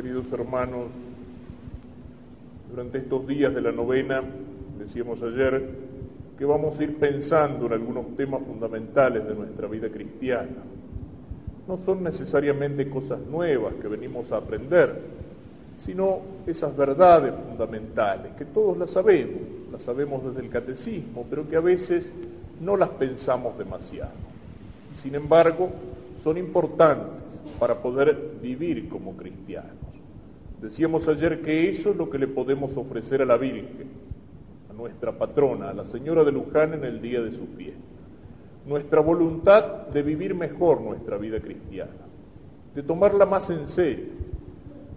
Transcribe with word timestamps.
Queridos 0.00 0.32
hermanos, 0.32 0.92
durante 2.70 2.96
estos 2.96 3.26
días 3.26 3.54
de 3.54 3.60
la 3.60 3.70
novena, 3.70 4.22
decíamos 4.78 5.22
ayer, 5.22 5.62
que 6.38 6.44
vamos 6.46 6.80
a 6.80 6.84
ir 6.84 6.96
pensando 6.96 7.66
en 7.66 7.74
algunos 7.74 8.16
temas 8.16 8.40
fundamentales 8.46 9.28
de 9.28 9.34
nuestra 9.34 9.68
vida 9.68 9.90
cristiana. 9.90 10.56
No 11.68 11.76
son 11.76 12.02
necesariamente 12.02 12.88
cosas 12.88 13.20
nuevas 13.26 13.74
que 13.74 13.88
venimos 13.88 14.32
a 14.32 14.38
aprender, 14.38 15.02
sino 15.76 16.20
esas 16.46 16.74
verdades 16.74 17.34
fundamentales, 17.34 18.32
que 18.38 18.46
todos 18.46 18.78
las 18.78 18.92
sabemos, 18.92 19.42
las 19.70 19.82
sabemos 19.82 20.24
desde 20.24 20.40
el 20.40 20.48
catecismo, 20.48 21.26
pero 21.28 21.46
que 21.46 21.56
a 21.56 21.60
veces 21.60 22.10
no 22.58 22.74
las 22.78 22.88
pensamos 22.88 23.58
demasiado. 23.58 24.12
Sin 24.94 25.14
embargo, 25.14 25.68
son 26.22 26.38
importantes 26.38 27.42
para 27.58 27.74
poder 27.82 28.38
vivir 28.40 28.88
como 28.88 29.14
cristianos. 29.14 29.89
Decíamos 30.60 31.08
ayer 31.08 31.40
que 31.40 31.70
eso 31.70 31.90
es 31.90 31.96
lo 31.96 32.10
que 32.10 32.18
le 32.18 32.28
podemos 32.28 32.76
ofrecer 32.76 33.22
a 33.22 33.24
la 33.24 33.38
Virgen, 33.38 33.88
a 34.68 34.74
nuestra 34.74 35.10
patrona, 35.12 35.70
a 35.70 35.74
la 35.74 35.86
Señora 35.86 36.22
de 36.22 36.32
Luján 36.32 36.74
en 36.74 36.84
el 36.84 37.00
día 37.00 37.22
de 37.22 37.32
su 37.32 37.46
fiesta. 37.56 37.80
Nuestra 38.66 39.00
voluntad 39.00 39.86
de 39.86 40.02
vivir 40.02 40.34
mejor 40.34 40.82
nuestra 40.82 41.16
vida 41.16 41.40
cristiana, 41.40 41.90
de 42.74 42.82
tomarla 42.82 43.24
más 43.24 43.48
en 43.48 43.66
serio, 43.66 44.04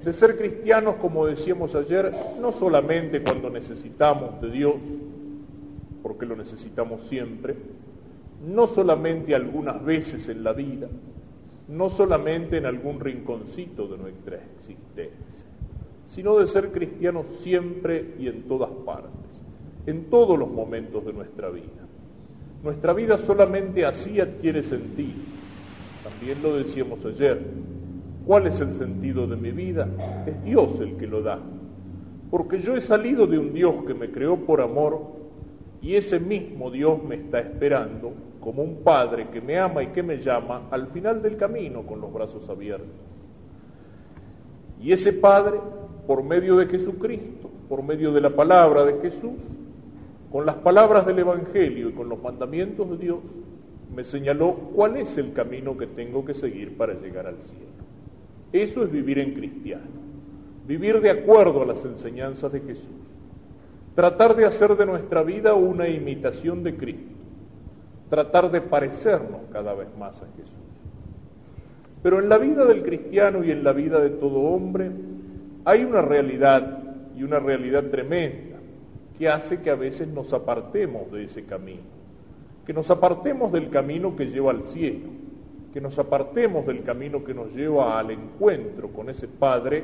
de 0.04 0.12
ser 0.12 0.38
cristianos, 0.38 0.95
como 0.95 1.26
decíamos 1.26 1.76
ayer, 1.76 2.13
no 2.41 2.52
solamente 2.52 3.23
cuando 3.23 3.49
necesitamos 3.49 4.41
de 4.41 4.52
Dios, 4.52 4.76
porque 6.02 6.26
lo 6.26 6.35
necesitamos 6.35 7.04
siempre, 7.04 7.55
no 8.45 8.68
solamente 8.68 9.34
algunas 9.34 9.84
veces 9.85 10.27
en 10.27 10.43
la 10.43 10.52
vida, 10.52 10.90
no 11.70 11.88
solamente 11.88 12.57
en 12.57 12.66
algún 12.66 12.99
rinconcito 12.99 13.88
de 13.88 13.98
nuestra 13.98 14.41
existencia, 14.57 15.52
sino 16.13 16.37
de 16.37 16.47
ser 16.47 16.71
cristianos 16.71 17.25
siempre 17.39 18.15
y 18.19 18.27
en 18.27 18.43
todas 18.43 18.69
partes, 18.85 19.43
en 19.85 20.09
todos 20.09 20.37
los 20.37 20.49
momentos 20.49 21.05
de 21.05 21.13
nuestra 21.13 21.49
vida. 21.49 21.87
Nuestra 22.63 22.93
vida 22.93 23.17
solamente 23.17 23.85
así 23.85 24.19
adquiere 24.19 24.61
sentido. 24.63 25.19
También 26.03 26.41
lo 26.43 26.55
decíamos 26.57 27.03
ayer, 27.05 27.39
¿Cuál 28.25 28.47
es 28.47 28.61
el 28.61 28.73
sentido 28.73 29.27
de 29.27 29.35
mi 29.35 29.51
vida? 29.51 29.87
Es 30.25 30.41
Dios 30.43 30.79
el 30.79 30.95
que 30.95 31.07
lo 31.07 31.21
da. 31.21 31.39
Porque 32.31 32.59
yo 32.59 32.75
he 32.75 32.81
salido 32.81 33.27
de 33.27 33.37
un 33.37 33.53
Dios 33.53 33.84
que 33.85 33.93
me 33.93 34.11
creó 34.11 34.37
por 34.37 34.61
amor 34.61 35.01
y 35.81 35.95
ese 35.95 36.19
mismo 36.19 36.71
Dios 36.71 37.03
me 37.03 37.15
está 37.15 37.39
esperando 37.39 38.13
como 38.39 38.63
un 38.63 38.77
Padre 38.77 39.27
que 39.29 39.41
me 39.41 39.59
ama 39.59 39.84
y 39.84 39.87
que 39.87 40.01
me 40.01 40.17
llama 40.17 40.67
al 40.71 40.87
final 40.87 41.21
del 41.21 41.35
camino 41.35 41.85
con 41.85 41.99
los 41.99 42.13
brazos 42.13 42.49
abiertos. 42.49 42.87
Y 44.81 44.93
ese 44.93 45.13
Padre, 45.13 45.59
por 46.07 46.23
medio 46.23 46.57
de 46.57 46.68
Jesucristo, 46.68 47.49
por 47.70 47.84
medio 47.84 48.12
de 48.12 48.21
la 48.21 48.29
palabra 48.29 48.84
de 48.85 48.99
Jesús, 49.01 49.41
con 50.32 50.46
las 50.46 50.55
palabras 50.55 51.05
del 51.05 51.20
Evangelio 51.20 51.90
y 51.90 51.93
con 51.93 52.09
los 52.09 52.21
mandamientos 52.21 52.90
de 52.90 52.98
Dios, 52.98 53.21
me 53.96 54.04
señaló 54.04 54.55
cuál 54.76 54.98
es 54.98 55.18
el 55.18 55.34
camino 55.34 55.77
que 55.77 55.87
tengo 55.87 56.26
que 56.26 56.34
seguir 56.34 56.76
para 56.76 56.93
llegar 56.93 57.27
al 57.27 57.40
cielo. 57.41 57.65
Eso 58.51 58.84
es 58.84 58.91
vivir 58.91 59.20
en 59.20 59.34
cristiano, 59.34 59.85
vivir 60.68 60.99
de 61.01 61.12
acuerdo 61.12 61.62
a 61.62 61.65
las 61.65 61.85
enseñanzas 61.85 62.51
de 62.51 62.62
Jesús, 62.62 63.15
tratar 63.96 64.35
de 64.35 64.46
hacer 64.46 64.75
de 64.75 64.85
nuestra 64.85 65.24
vida 65.24 65.53
una 65.53 65.88
imitación 65.88 66.63
de 66.63 66.75
Cristo, 66.75 67.13
tratar 68.09 68.51
de 68.51 68.62
parecernos 68.62 69.41
cada 69.51 69.74
vez 69.74 69.88
más 69.97 70.22
a 70.22 70.28
Jesús. 70.38 70.59
Pero 72.01 72.19
en 72.19 72.28
la 72.28 72.38
vida 72.38 72.66
del 72.66 72.84
cristiano 72.84 73.44
y 73.44 73.51
en 73.51 73.63
la 73.63 73.72
vida 73.72 74.00
de 74.00 74.09
todo 74.09 74.40
hombre 74.40 74.91
hay 75.66 75.83
una 75.83 76.01
realidad 76.01 76.79
y 77.16 77.23
una 77.23 77.39
realidad 77.39 77.85
tremenda 77.85 78.57
que 79.18 79.29
hace 79.29 79.62
que 79.62 79.69
a 79.69 79.75
veces 79.75 80.07
nos 80.07 80.34
apartemos 80.34 81.12
de 81.12 81.25
ese 81.25 81.46
camino, 81.46 81.84
que 82.66 82.74
nos 82.74 82.90
apartemos 82.90 83.51
del 83.51 83.69
camino 83.69 84.16
que 84.16 84.28
lleva 84.28 84.52
al 84.52 84.63
cielo 84.63 85.23
que 85.73 85.81
nos 85.81 85.97
apartemos 85.97 86.68
del 86.68 86.84
camino 86.84 87.23
que 87.23 87.34
nos 87.34 87.53
lleva 87.56 87.97
al 87.97 88.12
encuentro 88.12 88.90
con 88.90 89.09
ese 89.09 89.28
Padre 89.28 89.84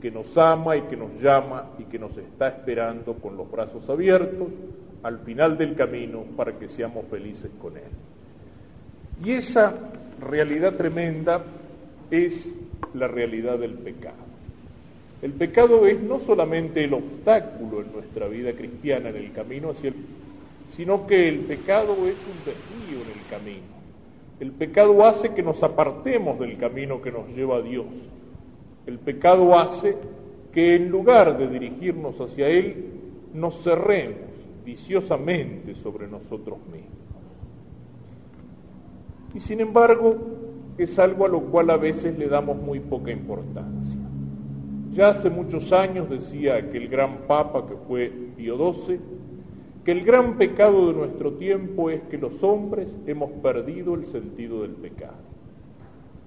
que 0.00 0.10
nos 0.10 0.36
ama 0.38 0.76
y 0.78 0.82
que 0.82 0.96
nos 0.96 1.20
llama 1.20 1.72
y 1.78 1.84
que 1.84 1.98
nos 1.98 2.16
está 2.16 2.48
esperando 2.48 3.14
con 3.14 3.36
los 3.36 3.50
brazos 3.50 3.88
abiertos 3.90 4.54
al 5.02 5.18
final 5.20 5.58
del 5.58 5.74
camino 5.74 6.24
para 6.36 6.58
que 6.58 6.68
seamos 6.68 7.04
felices 7.10 7.50
con 7.60 7.76
Él. 7.76 7.84
Y 9.22 9.32
esa 9.32 9.74
realidad 10.20 10.74
tremenda 10.74 11.42
es 12.10 12.58
la 12.94 13.06
realidad 13.06 13.58
del 13.58 13.74
pecado. 13.74 14.25
El 15.26 15.32
pecado 15.32 15.88
es 15.88 16.00
no 16.00 16.20
solamente 16.20 16.84
el 16.84 16.94
obstáculo 16.94 17.82
en 17.82 17.90
nuestra 17.90 18.28
vida 18.28 18.52
cristiana 18.52 19.08
en 19.08 19.16
el 19.16 19.32
camino 19.32 19.70
hacia 19.70 19.88
el 19.88 19.96
sino 20.68 21.04
que 21.04 21.28
el 21.28 21.40
pecado 21.40 21.94
es 22.06 22.14
un 22.14 22.38
desvío 22.44 23.02
en 23.02 23.18
el 23.18 23.26
camino. 23.28 23.66
El 24.38 24.52
pecado 24.52 25.04
hace 25.04 25.34
que 25.34 25.42
nos 25.42 25.64
apartemos 25.64 26.38
del 26.38 26.56
camino 26.58 27.02
que 27.02 27.10
nos 27.10 27.26
lleva 27.34 27.56
a 27.56 27.62
Dios. 27.62 27.86
El 28.86 29.00
pecado 29.00 29.58
hace 29.58 29.96
que 30.52 30.76
en 30.76 30.90
lugar 30.90 31.36
de 31.36 31.48
dirigirnos 31.48 32.20
hacia 32.20 32.46
Él, 32.46 32.84
nos 33.34 33.64
cerremos 33.64 34.30
viciosamente 34.64 35.74
sobre 35.74 36.06
nosotros 36.06 36.58
mismos. 36.70 36.92
Y 39.34 39.40
sin 39.40 39.60
embargo, 39.60 40.18
es 40.78 40.96
algo 41.00 41.26
a 41.26 41.28
lo 41.28 41.40
cual 41.40 41.70
a 41.70 41.76
veces 41.76 42.16
le 42.16 42.28
damos 42.28 42.56
muy 42.58 42.78
poca 42.78 43.10
importancia. 43.10 44.05
Ya 44.96 45.08
hace 45.08 45.28
muchos 45.28 45.72
años 45.72 46.08
decía 46.08 46.54
aquel 46.54 46.88
gran 46.88 47.26
papa 47.26 47.66
que 47.66 47.76
fue 47.86 48.10
Pío 48.34 48.56
XII, 48.72 48.98
que 49.84 49.92
el 49.92 50.02
gran 50.02 50.38
pecado 50.38 50.86
de 50.86 50.94
nuestro 50.94 51.34
tiempo 51.34 51.90
es 51.90 52.00
que 52.04 52.16
los 52.16 52.42
hombres 52.42 52.98
hemos 53.06 53.30
perdido 53.42 53.92
el 53.92 54.06
sentido 54.06 54.62
del 54.62 54.70
pecado. 54.70 55.18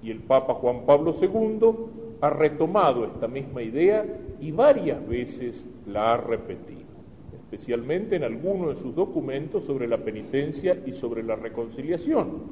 Y 0.04 0.12
el 0.12 0.20
Papa 0.20 0.54
Juan 0.54 0.86
Pablo 0.86 1.12
II 1.20 2.16
ha 2.20 2.30
retomado 2.30 3.04
esta 3.06 3.26
misma 3.26 3.60
idea 3.60 4.06
y 4.38 4.52
varias 4.52 5.04
veces 5.08 5.68
la 5.84 6.12
ha 6.12 6.16
repetido, 6.18 6.94
especialmente 7.34 8.14
en 8.14 8.22
algunos 8.22 8.68
de 8.68 8.76
sus 8.76 8.94
documentos 8.94 9.64
sobre 9.64 9.88
la 9.88 9.98
penitencia 9.98 10.80
y 10.86 10.92
sobre 10.92 11.24
la 11.24 11.34
reconciliación. 11.34 12.44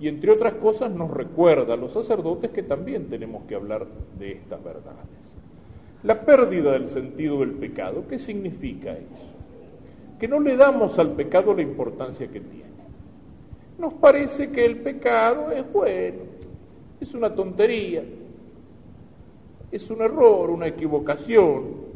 Y 0.00 0.08
entre 0.08 0.32
otras 0.32 0.54
cosas 0.54 0.90
nos 0.90 1.10
recuerda 1.10 1.74
a 1.74 1.76
los 1.76 1.92
sacerdotes 1.92 2.48
que 2.48 2.62
también 2.62 3.10
tenemos 3.10 3.44
que 3.44 3.56
hablar 3.56 3.86
de 4.18 4.32
estas 4.32 4.64
verdades. 4.64 5.15
La 6.06 6.24
pérdida 6.24 6.72
del 6.72 6.88
sentido 6.88 7.40
del 7.40 7.52
pecado, 7.52 8.04
¿qué 8.08 8.18
significa 8.18 8.92
eso? 8.92 9.36
que 10.18 10.28
no 10.28 10.40
le 10.40 10.56
damos 10.56 10.98
al 10.98 11.12
pecado 11.12 11.54
la 11.54 11.62
importancia 11.62 12.26
que 12.28 12.40
tiene. 12.40 12.66
Nos 13.78 13.94
parece 13.94 14.50
que 14.50 14.64
el 14.64 14.78
pecado 14.78 15.50
es 15.50 15.70
bueno, 15.70 16.22
es 16.98 17.14
una 17.14 17.34
tontería, 17.34 18.02
es 19.70 19.90
un 19.90 20.00
error, 20.00 20.48
una 20.48 20.68
equivocación, 20.68 21.86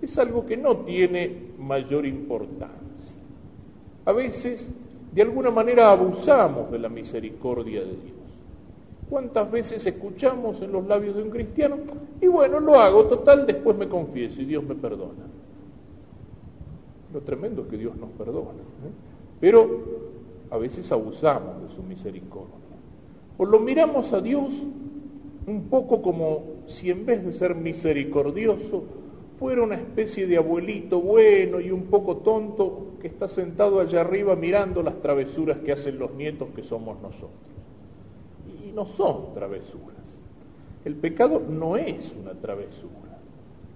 es 0.00 0.16
algo 0.18 0.46
que 0.46 0.56
no 0.56 0.78
tiene 0.78 1.52
mayor 1.58 2.06
importancia. 2.06 3.16
A 4.04 4.12
veces, 4.12 4.72
de 5.12 5.22
alguna 5.22 5.50
manera, 5.50 5.90
abusamos 5.90 6.70
de 6.70 6.78
la 6.78 6.88
misericordia 6.88 7.80
de 7.80 7.96
Dios. 7.96 8.21
¿Cuántas 9.12 9.50
veces 9.50 9.86
escuchamos 9.86 10.62
en 10.62 10.72
los 10.72 10.86
labios 10.86 11.14
de 11.14 11.22
un 11.22 11.28
cristiano? 11.28 11.76
Y 12.18 12.28
bueno, 12.28 12.58
lo 12.60 12.80
hago, 12.80 13.04
total, 13.04 13.46
después 13.46 13.76
me 13.76 13.86
confieso 13.86 14.40
y 14.40 14.46
Dios 14.46 14.64
me 14.64 14.74
perdona. 14.74 15.26
Lo 17.12 17.20
tremendo 17.20 17.60
es 17.60 17.68
que 17.68 17.76
Dios 17.76 17.94
nos 17.94 18.08
perdona. 18.12 18.52
¿eh? 18.52 18.92
Pero 19.38 19.68
a 20.50 20.56
veces 20.56 20.90
abusamos 20.92 21.60
de 21.60 21.68
su 21.68 21.82
misericordia. 21.82 22.54
O 23.36 23.44
lo 23.44 23.60
miramos 23.60 24.14
a 24.14 24.22
Dios 24.22 24.66
un 25.46 25.64
poco 25.68 26.00
como 26.00 26.44
si 26.64 26.88
en 26.90 27.04
vez 27.04 27.22
de 27.22 27.32
ser 27.32 27.54
misericordioso 27.54 28.84
fuera 29.38 29.62
una 29.62 29.74
especie 29.74 30.26
de 30.26 30.38
abuelito 30.38 31.02
bueno 31.02 31.60
y 31.60 31.70
un 31.70 31.82
poco 31.82 32.16
tonto 32.16 32.92
que 32.98 33.08
está 33.08 33.28
sentado 33.28 33.78
allá 33.78 34.00
arriba 34.00 34.34
mirando 34.36 34.82
las 34.82 35.02
travesuras 35.02 35.58
que 35.58 35.72
hacen 35.72 35.98
los 35.98 36.14
nietos 36.14 36.48
que 36.56 36.62
somos 36.62 36.98
nosotros. 37.02 37.52
No 38.74 38.86
son 38.86 39.32
travesuras. 39.34 40.22
El 40.84 40.96
pecado 40.96 41.40
no 41.48 41.76
es 41.76 42.14
una 42.20 42.32
travesura. 42.32 43.18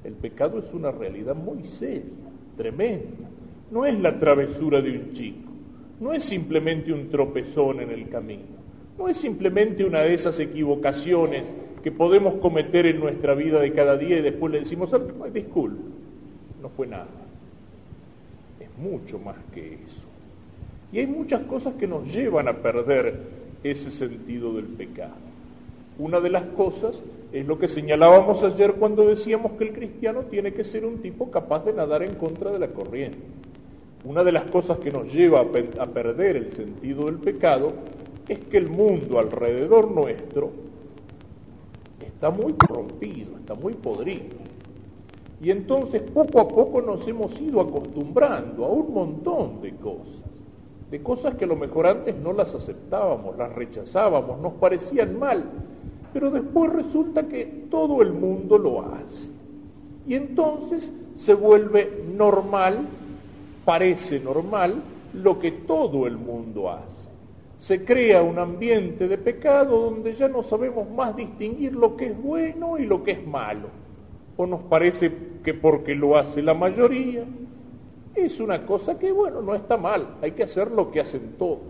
El 0.04 0.14
pecado 0.14 0.58
es 0.58 0.72
una 0.72 0.90
realidad 0.90 1.34
muy 1.34 1.64
seria 1.64 2.12
tremenda. 2.56 3.28
No 3.70 3.84
es 3.84 3.98
la 4.00 4.19
travesura 4.19 4.81
de 4.81 4.93
un 4.93 5.12
chico, 5.12 5.50
no 6.00 6.12
es 6.12 6.22
simplemente 6.22 6.93
un 6.93 7.08
tropezón 7.08 7.81
en 7.81 7.90
el 7.90 8.08
camino, 8.08 8.44
no 8.96 9.08
es 9.08 9.16
simplemente 9.16 9.84
una 9.84 10.00
de 10.00 10.14
esas 10.14 10.38
equivocaciones 10.38 11.52
que 11.82 11.90
podemos 11.90 12.37
cometer 12.37 12.87
en 12.87 13.00
nuestra 13.00 13.34
vida 13.34 13.60
de 13.60 13.72
cada 13.72 13.96
día 13.96 14.19
y 14.19 14.22
después 14.22 14.52
le 14.52 14.60
decimos, 14.60 14.94
ah, 14.94 15.00
disculpe, 15.32 15.82
no 16.62 16.69
fue 16.70 16.87
nada. 16.87 17.06
Es 18.60 18.69
mucho 18.78 19.19
más 19.19 19.37
que 19.52 19.75
eso. 19.75 20.06
Y 20.93 21.00
hay 21.00 21.06
muchas 21.08 21.40
cosas 21.43 21.75
que 21.75 21.88
nos 21.88 22.12
llevan 22.12 22.46
a 22.48 22.54
perder 22.62 23.45
ese 23.70 23.90
sentido 23.90 24.54
del 24.54 24.66
pecado. 24.66 25.14
Una 25.98 26.20
de 26.20 26.30
las 26.30 26.44
cosas 26.44 27.02
es 27.32 27.46
lo 27.46 27.58
que 27.58 27.68
señalábamos 27.68 28.42
ayer 28.42 28.74
cuando 28.74 29.06
decíamos 29.06 29.52
que 29.52 29.64
el 29.64 29.72
cristiano 29.72 30.22
tiene 30.22 30.52
que 30.52 30.64
ser 30.64 30.84
un 30.84 30.98
tipo 30.98 31.30
capaz 31.30 31.64
de 31.64 31.72
nadar 31.72 32.02
en 32.02 32.14
contra 32.14 32.50
de 32.50 32.58
la 32.58 32.68
corriente. 32.68 33.18
Una 34.04 34.22
de 34.22 34.32
las 34.32 34.44
cosas 34.44 34.78
que 34.78 34.90
nos 34.90 35.12
lleva 35.12 35.40
a, 35.40 35.86
perder 35.86 36.36
el 36.36 36.50
sentido 36.50 37.06
del 37.06 37.16
pecado 37.16 37.72
es 38.28 38.38
que 38.38 38.58
el 38.58 38.68
mundo 38.68 39.18
alrededor 39.18 39.90
nuestro 39.90 40.50
está 42.00 42.30
muy 42.30 42.52
corrompido, 42.52 43.36
está 43.38 43.54
muy 43.54 43.74
podrido. 43.74 44.36
Y 45.42 45.50
entonces 45.50 46.02
poco 46.02 46.40
a 46.40 46.46
poco 46.48 46.80
nos 46.80 47.06
hemos 47.08 47.40
ido 47.40 47.60
acostumbrando 47.60 48.64
a 48.64 48.69
un 48.69 48.94
montón 48.94 49.60
de 49.60 49.74
cosas, 49.76 50.22
de 50.90 51.02
cosas 51.02 51.34
que 51.34 51.44
a 51.44 51.48
lo 51.48 51.56
mejor 51.56 51.86
antes 51.86 52.14
no 52.16 52.32
las 52.32 52.54
aceptábamos, 52.54 53.36
las 53.36 53.52
rechazábamos, 53.52 54.40
nos 54.40 54.54
parecían 54.54 55.18
mal, 55.18 55.50
pero 56.12 56.30
después 56.30 56.72
resulta 56.72 57.26
que 57.26 57.66
todo 57.70 58.02
el 58.02 58.12
mundo 58.12 58.56
lo 58.58 58.82
hace. 58.82 59.30
Y 60.06 60.14
entonces 60.14 60.92
se 61.16 61.34
vuelve 61.34 62.04
normal, 62.16 62.86
parece 63.64 64.20
normal, 64.20 64.82
lo 65.12 65.38
que 65.38 65.50
todo 65.50 66.06
el 66.06 66.16
mundo 66.16 66.70
hace. 66.70 67.08
Se 67.58 67.84
crea 67.84 68.22
un 68.22 68.38
ambiente 68.38 69.08
de 69.08 69.18
pecado 69.18 69.90
donde 69.90 70.12
ya 70.12 70.28
no 70.28 70.42
sabemos 70.42 70.88
más 70.90 71.16
distinguir 71.16 71.74
lo 71.74 71.96
que 71.96 72.06
es 72.06 72.22
bueno 72.22 72.78
y 72.78 72.86
lo 72.86 73.02
que 73.02 73.12
es 73.12 73.26
malo. 73.26 73.68
O 74.36 74.46
nos 74.46 74.60
parece 74.64 75.10
que 75.42 75.54
porque 75.54 75.94
lo 75.94 76.16
hace 76.16 76.42
la 76.42 76.54
mayoría, 76.54 77.24
es 78.16 78.40
una 78.40 78.64
cosa 78.64 78.98
que, 78.98 79.12
bueno, 79.12 79.42
no 79.42 79.54
está 79.54 79.76
mal, 79.76 80.16
hay 80.22 80.32
que 80.32 80.42
hacer 80.42 80.70
lo 80.70 80.90
que 80.90 81.00
hacen 81.00 81.34
todos. 81.38 81.60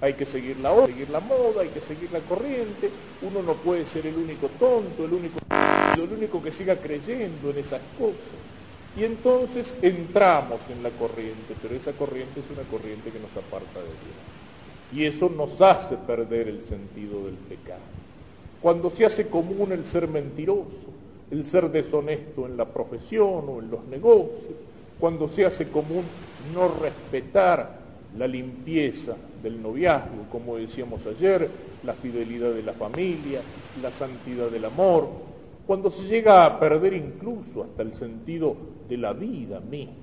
Hay 0.00 0.14
que 0.14 0.26
seguir 0.26 0.58
la, 0.58 0.86
seguir 0.86 1.10
la 1.10 1.20
moda, 1.20 1.62
hay 1.62 1.70
que 1.70 1.80
seguir 1.80 2.12
la 2.12 2.20
corriente, 2.20 2.88
uno 3.22 3.42
no 3.42 3.54
puede 3.54 3.84
ser 3.86 4.06
el 4.06 4.16
único 4.16 4.48
tonto, 4.58 5.04
el 5.04 5.12
único, 5.12 5.40
el 5.94 6.12
único 6.12 6.40
que 6.42 6.52
siga 6.52 6.76
creyendo 6.76 7.50
en 7.50 7.58
esas 7.58 7.80
cosas. 7.98 8.38
Y 8.96 9.04
entonces 9.04 9.74
entramos 9.82 10.60
en 10.70 10.82
la 10.82 10.90
corriente, 10.90 11.54
pero 11.60 11.74
esa 11.74 11.92
corriente 11.92 12.40
es 12.40 12.46
una 12.50 12.62
corriente 12.68 13.10
que 13.10 13.18
nos 13.18 13.36
aparta 13.36 13.80
de 13.80 13.86
Dios. 13.86 14.38
Y 14.92 15.04
eso 15.04 15.28
nos 15.28 15.60
hace 15.60 15.96
perder 15.96 16.48
el 16.48 16.62
sentido 16.62 17.24
del 17.24 17.34
pecado. 17.34 17.82
Cuando 18.60 18.90
se 18.90 19.04
hace 19.04 19.28
común 19.28 19.72
el 19.72 19.84
ser 19.84 20.08
mentiroso, 20.08 20.88
el 21.30 21.44
ser 21.44 21.70
deshonesto 21.70 22.46
en 22.46 22.56
la 22.56 22.64
profesión 22.66 23.44
o 23.48 23.60
en 23.60 23.70
los 23.70 23.84
negocios, 23.86 24.56
cuando 24.98 25.28
se 25.28 25.44
hace 25.44 25.70
común 25.70 26.10
no 26.52 26.68
respetar 26.68 27.78
la 28.16 28.26
limpieza 28.26 29.16
del 29.42 29.60
noviazgo, 29.62 30.26
como 30.30 30.56
decíamos 30.56 31.06
ayer, 31.06 31.50
la 31.82 31.94
fidelidad 31.94 32.52
de 32.52 32.62
la 32.62 32.74
familia, 32.74 33.42
la 33.76 33.92
santidad 33.92 34.50
del 34.50 34.64
amor, 34.64 35.08
cuando 35.66 35.90
se 35.90 36.04
llega 36.04 36.44
a 36.46 36.58
perder 36.58 36.94
incluso 36.94 37.62
hasta 37.62 37.82
el 37.82 37.92
sentido 37.92 38.56
de 38.88 38.96
la 38.96 39.12
vida 39.12 39.60
misma. 39.60 39.94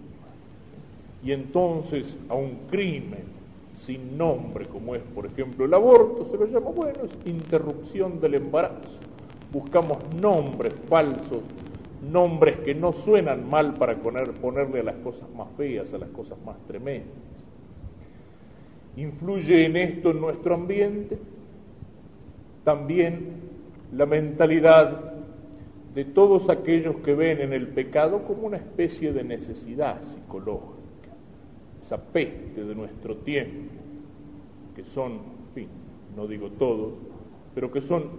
Y 1.24 1.32
entonces 1.32 2.18
a 2.30 2.36
un 2.36 2.68
crimen 2.70 3.36
sin 3.74 4.18
nombre, 4.18 4.68
como 4.68 4.96
es 4.96 5.02
por 5.02 5.26
ejemplo 5.26 5.66
el 5.66 5.74
aborto, 5.74 6.24
se 6.26 6.38
lo 6.38 6.46
llama, 6.46 6.70
bueno, 6.70 7.00
es 7.04 7.18
interrupción 7.26 8.22
del 8.22 8.36
embarazo. 8.36 9.02
Buscamos 9.52 9.98
nombres 10.22 10.74
falsos, 10.88 11.44
nombres 12.02 12.58
que 12.60 12.76
no 12.76 12.94
suenan 12.94 13.50
mal 13.50 13.74
para 13.74 13.96
ponerle 13.98 14.80
a 14.80 14.84
las 14.84 14.96
cosas 14.96 15.30
más 15.32 15.48
feas, 15.58 15.94
a 15.94 15.98
las 15.98 16.10
cosas 16.10 16.38
más 16.46 16.58
tremendas. 16.68 17.16
¿Influye 18.98 19.66
en 19.66 19.76
esto 19.76 20.12
en 20.12 20.22
nuestro 20.22 20.56
ambiente? 20.56 21.18
También 22.64 23.36
la 23.92 24.06
mentalidad 24.06 25.14
de 25.94 26.06
todos 26.06 26.50
aquellos 26.50 26.98
que 26.98 27.14
ven 27.14 27.40
en 27.40 27.54
el 27.54 27.70
pecado 27.70 28.24
como 28.26 28.48
una 28.48 28.58
especie 28.58 29.14
de 29.14 29.24
necesidad 29.24 30.02
psicológica, 30.02 31.10
esa 31.82 31.98
peste 31.98 32.64
de 32.64 32.76
nuestro 32.76 33.18
tiempo, 33.18 33.72
que 34.76 34.84
son, 34.84 35.14
en 35.14 35.54
fin, 35.54 35.68
no 36.16 36.28
digo 36.28 36.50
todos, 36.52 36.94
pero 37.54 37.72
que 37.72 37.80
son 37.80 38.10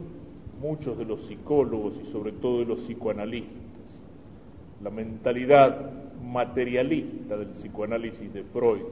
muchos 0.60 0.96
de 0.96 1.04
los 1.04 1.26
psicólogos 1.26 2.00
y 2.02 2.06
sobre 2.06 2.32
todo 2.32 2.60
de 2.60 2.64
los 2.64 2.80
psicoanalistas, 2.80 3.65
la 4.86 4.90
mentalidad 4.90 5.90
materialista 6.22 7.36
del 7.36 7.48
psicoanálisis 7.48 8.32
de 8.32 8.44
Freud, 8.44 8.82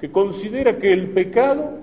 que 0.00 0.10
considera 0.10 0.78
que 0.80 0.92
el 0.92 1.10
pecado, 1.10 1.78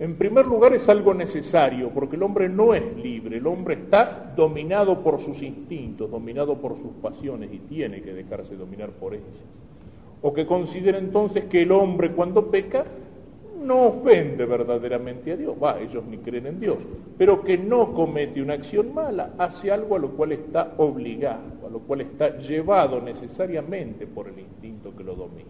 en 0.00 0.16
primer 0.16 0.44
lugar, 0.44 0.72
es 0.72 0.88
algo 0.88 1.14
necesario, 1.14 1.90
porque 1.90 2.16
el 2.16 2.24
hombre 2.24 2.48
no 2.48 2.74
es 2.74 2.96
libre, 2.96 3.36
el 3.36 3.46
hombre 3.46 3.74
está 3.74 4.32
dominado 4.34 5.04
por 5.04 5.20
sus 5.20 5.40
instintos, 5.40 6.10
dominado 6.10 6.58
por 6.58 6.78
sus 6.78 6.90
pasiones 7.00 7.50
y 7.52 7.60
tiene 7.60 8.02
que 8.02 8.12
dejarse 8.12 8.56
dominar 8.56 8.90
por 8.90 9.14
ellas. 9.14 9.44
O 10.20 10.32
que 10.32 10.44
considera 10.44 10.98
entonces 10.98 11.44
que 11.44 11.62
el 11.62 11.70
hombre 11.70 12.10
cuando 12.10 12.50
peca 12.50 12.86
no 13.60 13.88
ofende 13.88 14.44
verdaderamente 14.46 15.32
a 15.32 15.36
Dios, 15.36 15.54
va, 15.62 15.80
ellos 15.80 16.04
ni 16.06 16.18
creen 16.18 16.46
en 16.46 16.60
Dios, 16.60 16.78
pero 17.16 17.42
que 17.42 17.58
no 17.58 17.92
comete 17.92 18.42
una 18.42 18.54
acción 18.54 18.92
mala, 18.94 19.34
hace 19.38 19.70
algo 19.70 19.96
a 19.96 19.98
lo 19.98 20.10
cual 20.10 20.32
está 20.32 20.74
obligado, 20.78 21.66
a 21.66 21.70
lo 21.70 21.80
cual 21.80 22.00
está 22.02 22.38
llevado 22.38 23.00
necesariamente 23.00 24.06
por 24.06 24.28
el 24.28 24.38
instinto 24.38 24.94
que 24.96 25.04
lo 25.04 25.14
domina. 25.14 25.48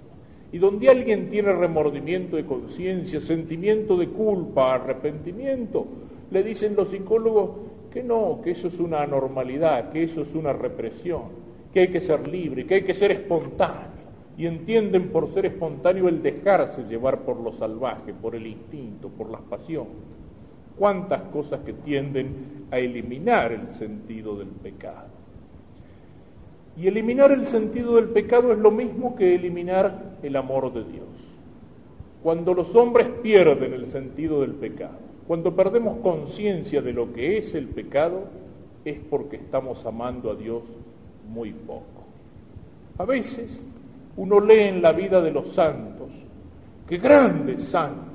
Y 0.53 0.59
donde 0.59 0.89
alguien 0.89 1.29
tiene 1.29 1.53
remordimiento 1.53 2.37
de 2.37 2.45
conciencia, 2.45 3.21
sentimiento 3.21 3.97
de 3.97 4.09
culpa, 4.09 4.75
arrepentimiento, 4.75 5.87
le 6.31 6.43
dicen 6.43 6.75
los 6.77 6.91
psicólogos 6.91 7.51
que 7.93 8.03
no, 8.03 8.41
que 8.43 8.53
eso 8.53 8.69
es 8.69 8.79
una 8.79 9.03
anormalidad, 9.03 9.91
que 9.91 10.05
eso 10.05 10.23
es 10.23 10.35
una 10.35 10.53
represión, 10.53 11.23
que 11.73 11.81
hay 11.81 11.89
que 11.89 12.01
ser 12.01 12.27
libre, 12.27 12.67
que 12.67 12.77
hay 12.77 12.83
que 12.83 12.95
ser 12.95 13.13
espontáneo. 13.13 13.90
Y 14.41 14.47
entienden 14.47 15.11
por 15.11 15.29
ser 15.29 15.45
espontáneo 15.45 16.09
el 16.09 16.23
dejarse 16.23 16.85
llevar 16.85 17.27
por 17.27 17.39
lo 17.39 17.53
salvaje, 17.53 18.15
por 18.15 18.35
el 18.35 18.47
instinto, 18.47 19.11
por 19.11 19.31
las 19.31 19.43
pasiones. 19.43 19.93
Cuántas 20.79 21.21
cosas 21.25 21.61
que 21.61 21.75
tienden 21.75 22.65
a 22.71 22.79
eliminar 22.79 23.53
el 23.53 23.69
sentido 23.69 24.39
del 24.39 24.49
pecado. 24.49 25.09
Y 26.75 26.87
eliminar 26.87 27.33
el 27.33 27.45
sentido 27.45 27.97
del 27.97 28.09
pecado 28.09 28.51
es 28.51 28.59
lo 28.59 28.71
mismo 28.71 29.15
que 29.15 29.35
eliminar 29.35 30.17
el 30.23 30.35
amor 30.37 30.73
de 30.73 30.85
Dios. 30.85 31.37
Cuando 32.23 32.55
los 32.55 32.75
hombres 32.75 33.09
pierden 33.23 33.75
el 33.75 33.85
sentido 33.85 34.41
del 34.41 34.55
pecado, 34.55 34.97
cuando 35.27 35.55
perdemos 35.55 35.99
conciencia 35.99 36.81
de 36.81 36.95
lo 36.95 37.13
que 37.13 37.37
es 37.37 37.55
el 37.55 37.67
pecado, 37.67 38.25
es 38.87 38.99
porque 39.11 39.37
estamos 39.37 39.85
amando 39.85 40.31
a 40.31 40.35
Dios 40.35 40.63
muy 41.29 41.53
poco. 41.53 41.85
A 42.97 43.05
veces 43.05 43.67
uno 44.21 44.39
lee 44.39 44.65
en 44.65 44.83
la 44.83 44.93
vida 44.93 45.23
de 45.23 45.31
los 45.31 45.49
santos 45.55 46.13
que 46.87 46.99
grandes 46.99 47.65
santos 47.65 48.11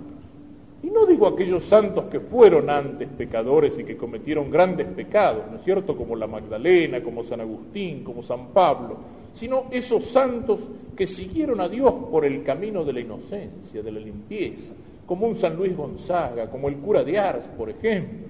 y 0.84 0.92
no 0.92 1.08
digo 1.08 1.26
aquellos 1.26 1.64
santos 1.64 2.06
que 2.12 2.20
fueron 2.20 2.70
antes 2.70 3.10
pecadores 3.10 3.80
y 3.80 3.84
que 3.84 3.98
cometieron 3.98 4.52
grandes 4.52 4.86
pecados, 4.90 5.50
¿no 5.50 5.58
es 5.58 5.64
cierto? 5.64 5.98
Como 5.98 6.16
la 6.16 6.28
Magdalena, 6.28 7.02
como 7.02 7.24
San 7.24 7.42
Agustín, 7.42 8.04
como 8.04 8.22
San 8.22 8.50
Pablo, 8.50 8.98
sino 9.34 9.66
esos 9.72 10.06
santos 10.06 10.70
que 10.96 11.08
siguieron 11.08 11.60
a 11.60 11.68
Dios 11.68 11.92
por 12.12 12.24
el 12.24 12.44
camino 12.44 12.86
de 12.86 12.94
la 12.94 13.00
inocencia, 13.00 13.82
de 13.82 13.92
la 13.92 14.00
limpieza, 14.00 14.74
como 15.08 15.26
un 15.26 15.36
San 15.36 15.56
Luis 15.56 15.76
Gonzaga, 15.76 16.52
como 16.52 16.70
el 16.70 16.76
cura 16.76 17.04
de 17.04 17.18
Ars, 17.18 17.48
por 17.58 17.72
ejemplo. 17.72 18.28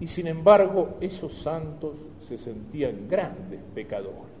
Y 0.00 0.06
sin 0.06 0.26
embargo, 0.26 0.96
esos 1.02 1.34
santos 1.34 1.98
se 2.18 2.38
sentían 2.38 3.06
grandes 3.10 3.60
pecadores. 3.74 4.37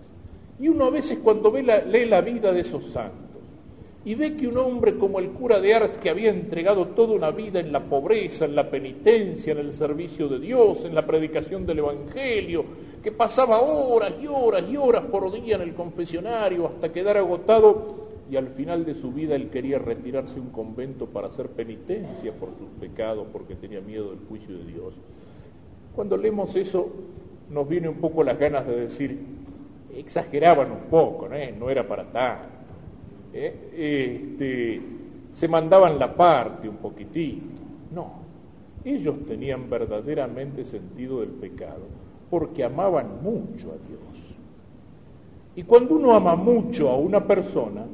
Y 0.60 0.68
uno 0.68 0.86
a 0.86 0.90
veces 0.90 1.18
cuando 1.22 1.52
ve 1.52 1.62
lee 1.62 2.06
la 2.06 2.20
vida 2.20 2.52
de 2.52 2.60
esos 2.60 2.84
santos, 2.86 3.28
y 4.04 4.14
ve 4.14 4.36
que 4.36 4.48
un 4.48 4.56
hombre 4.56 4.96
como 4.96 5.18
el 5.18 5.30
cura 5.30 5.60
de 5.60 5.74
Ars, 5.74 5.98
que 5.98 6.08
había 6.08 6.30
entregado 6.30 6.88
toda 6.88 7.14
una 7.14 7.30
vida 7.30 7.60
en 7.60 7.72
la 7.72 7.84
pobreza, 7.84 8.46
en 8.46 8.54
la 8.54 8.70
penitencia, 8.70 9.52
en 9.52 9.58
el 9.58 9.72
servicio 9.72 10.28
de 10.28 10.38
Dios, 10.38 10.84
en 10.84 10.94
la 10.94 11.06
predicación 11.06 11.66
del 11.66 11.80
Evangelio, 11.80 12.64
que 13.02 13.12
pasaba 13.12 13.60
horas 13.60 14.14
y 14.20 14.26
horas 14.26 14.64
y 14.70 14.76
horas 14.76 15.02
por 15.10 15.30
día 15.32 15.56
en 15.56 15.62
el 15.62 15.74
confesionario 15.74 16.66
hasta 16.66 16.92
quedar 16.92 17.16
agotado, 17.18 18.08
y 18.30 18.36
al 18.36 18.48
final 18.48 18.84
de 18.84 18.94
su 18.94 19.12
vida 19.12 19.34
él 19.34 19.50
quería 19.50 19.78
retirarse 19.78 20.38
a 20.38 20.42
un 20.42 20.50
convento 20.50 21.06
para 21.06 21.28
hacer 21.28 21.48
penitencia 21.48 22.32
por 22.32 22.50
sus 22.58 22.68
pecados, 22.80 23.26
porque 23.32 23.54
tenía 23.56 23.80
miedo 23.80 24.10
del 24.10 24.20
juicio 24.28 24.56
de 24.56 24.64
Dios. 24.64 24.94
Cuando 25.94 26.16
leemos 26.16 26.54
eso, 26.56 26.88
nos 27.50 27.68
viene 27.68 27.88
un 27.88 27.96
poco 27.96 28.22
las 28.22 28.38
ganas 28.38 28.66
de 28.66 28.76
decir, 28.76 29.18
exageraban 30.00 30.70
un 30.70 30.90
poco, 30.90 31.28
no 31.28 31.70
era 31.70 31.86
para 31.86 32.04
tanto. 32.04 32.58
¿eh? 33.32 33.70
este, 33.72 34.80
se 35.30 35.48
mandaban 35.48 35.98
la 35.98 36.14
parte 36.14 36.68
un 36.68 36.76
poquitito. 36.76 37.46
No, 37.92 38.12
ellos 38.84 39.24
tenían 39.26 39.68
verdaderamente 39.68 40.64
sentido 40.64 41.20
del 41.20 41.30
pecado 41.30 41.82
porque 42.30 42.64
amaban 42.64 43.22
mucho 43.22 43.68
a 43.68 43.88
Dios. 43.88 44.36
Y 45.56 45.62
cuando 45.62 45.94
uno 45.94 46.14
ama 46.14 46.36
mucho 46.36 46.88
a 46.88 46.96
una 46.96 47.26
persona, 47.26 47.84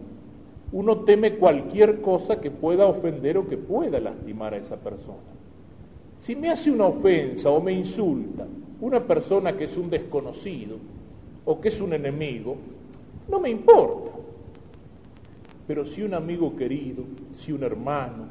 uno 0.73 0.99
teme 1.01 1.37
cualquier 1.37 2.01
cosa 2.01 2.41
que 2.41 2.51
pueda 2.51 2.87
ofender 2.87 3.39
o 3.39 3.49
que 3.49 3.57
pueda 3.57 4.01
lastimar 4.01 4.55
a 4.55 4.59
esa 4.59 4.77
persona. 4.77 5.33
Si 6.19 6.35
me 6.35 6.51
hace 6.51 6.71
una 6.71 6.87
ofensa 6.87 7.51
o 7.51 7.61
me 7.61 7.73
insulta 7.73 8.47
una 8.81 9.01
persona 9.01 9.57
que 9.57 9.65
es 9.65 9.77
un 9.77 9.89
desconocido 9.89 10.77
o 11.45 11.61
que 11.61 11.69
es 11.69 11.81
un 11.81 11.93
enemigo, 11.93 12.57
no 13.29 13.41
me 13.41 13.51
importa. 13.51 14.13
Pero 15.67 15.87
si 15.87 16.03
un 16.03 16.15
amigo 16.15 16.55
querido, 16.57 17.05
si 17.33 17.53
un 17.53 17.63
hermano, 17.63 18.27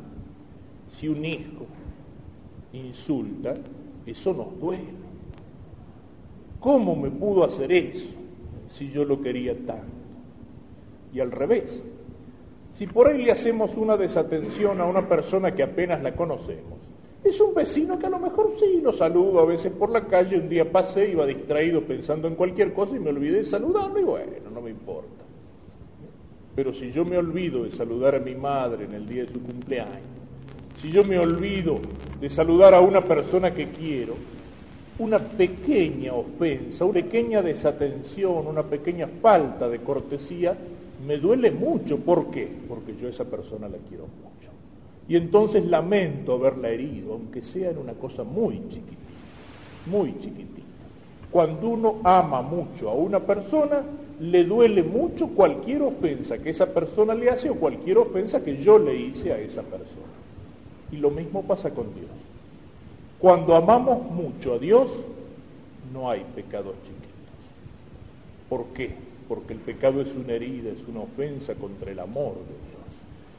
si 0.89 1.07
un 1.07 1.25
hijo 1.25 1.65
insulta, 2.73 3.55
eso 4.05 4.33
nos 4.33 4.59
duele. 4.59 5.03
¿Cómo 6.59 6.95
me 6.95 7.09
pudo 7.09 7.43
hacer 7.43 7.71
eso 7.71 8.15
si 8.67 8.89
yo 8.89 9.03
lo 9.03 9.21
quería 9.21 9.53
tanto? 9.65 9.93
Y 11.11 11.19
al 11.19 11.31
revés, 11.31 11.85
si 12.71 12.87
por 12.87 13.07
ahí 13.07 13.23
le 13.23 13.31
hacemos 13.31 13.77
una 13.77 13.97
desatención 13.97 14.79
a 14.81 14.85
una 14.85 15.07
persona 15.07 15.53
que 15.53 15.63
apenas 15.63 16.01
la 16.01 16.15
conocemos, 16.15 16.79
es 17.23 17.39
un 17.39 17.53
vecino 17.53 17.97
que 17.97 18.05
a 18.05 18.09
lo 18.09 18.19
mejor 18.19 18.53
sí 18.57 18.81
lo 18.81 18.91
saludo 18.91 19.39
a 19.39 19.45
veces 19.45 19.71
por 19.71 19.89
la 19.89 20.05
calle, 20.05 20.37
un 20.37 20.49
día 20.49 20.69
pasé, 20.69 21.11
iba 21.11 21.25
distraído 21.25 21.81
pensando 21.81 22.27
en 22.27 22.35
cualquier 22.35 22.73
cosa 22.73 22.95
y 22.95 22.99
me 22.99 23.09
olvidé 23.09 23.37
de 23.37 23.45
saludarlo 23.45 23.99
y 23.99 24.03
bueno, 24.03 24.49
no 24.53 24.61
me 24.61 24.71
importa. 24.71 25.23
Pero 26.55 26.73
si 26.73 26.91
yo 26.91 27.05
me 27.05 27.17
olvido 27.17 27.63
de 27.63 27.71
saludar 27.71 28.15
a 28.15 28.19
mi 28.19 28.35
madre 28.35 28.85
en 28.85 28.93
el 28.93 29.07
día 29.07 29.23
de 29.23 29.31
su 29.31 29.41
cumpleaños, 29.41 30.01
si 30.75 30.91
yo 30.91 31.03
me 31.03 31.17
olvido 31.17 31.79
de 32.19 32.29
saludar 32.29 32.73
a 32.73 32.81
una 32.81 33.01
persona 33.01 33.53
que 33.53 33.67
quiero, 33.69 34.15
una 34.99 35.19
pequeña 35.19 36.13
ofensa, 36.13 36.85
una 36.85 36.93
pequeña 36.93 37.41
desatención, 37.41 38.47
una 38.47 38.63
pequeña 38.63 39.07
falta 39.07 39.67
de 39.67 39.79
cortesía, 39.79 40.55
me 41.05 41.17
duele 41.17 41.51
mucho. 41.51 41.97
¿Por 41.97 42.29
qué? 42.29 42.47
Porque 42.67 42.95
yo 42.95 43.07
a 43.07 43.09
esa 43.09 43.25
persona 43.25 43.67
la 43.67 43.77
quiero 43.77 44.07
mucho. 44.07 44.52
Y 45.07 45.15
entonces 45.17 45.65
lamento 45.65 46.33
haberla 46.33 46.69
herido, 46.69 47.13
aunque 47.13 47.41
sea 47.41 47.71
en 47.71 47.77
una 47.77 47.93
cosa 47.93 48.23
muy 48.23 48.55
chiquitita, 48.69 49.13
muy 49.85 50.17
chiquitita. 50.19 50.61
Cuando 51.29 51.69
uno 51.69 51.95
ama 52.03 52.41
mucho 52.41 52.89
a 52.89 52.93
una 52.93 53.19
persona, 53.19 53.83
le 54.19 54.43
duele 54.45 54.83
mucho 54.83 55.29
cualquier 55.29 55.81
ofensa 55.81 56.37
que 56.37 56.51
esa 56.51 56.73
persona 56.73 57.13
le 57.13 57.29
hace 57.29 57.49
o 57.49 57.55
cualquier 57.55 57.97
ofensa 57.97 58.43
que 58.43 58.57
yo 58.57 58.77
le 58.79 58.95
hice 58.95 59.33
a 59.33 59.39
esa 59.39 59.63
persona. 59.63 60.13
Y 60.91 60.97
lo 60.97 61.09
mismo 61.09 61.43
pasa 61.43 61.71
con 61.71 61.93
Dios. 61.93 62.11
Cuando 63.19 63.55
amamos 63.55 64.11
mucho 64.11 64.53
a 64.53 64.59
Dios, 64.59 65.05
no 65.91 66.09
hay 66.09 66.23
pecados 66.35 66.75
chiquitos. 66.83 67.09
¿Por 68.49 68.65
qué? 68.67 68.91
Porque 69.27 69.53
el 69.53 69.59
pecado 69.59 70.01
es 70.01 70.13
una 70.15 70.33
herida, 70.33 70.71
es 70.71 70.85
una 70.87 71.01
ofensa 71.01 71.55
contra 71.55 71.91
el 71.91 71.99
amor 71.99 72.33
de 72.35 72.53
Dios. 72.67 72.72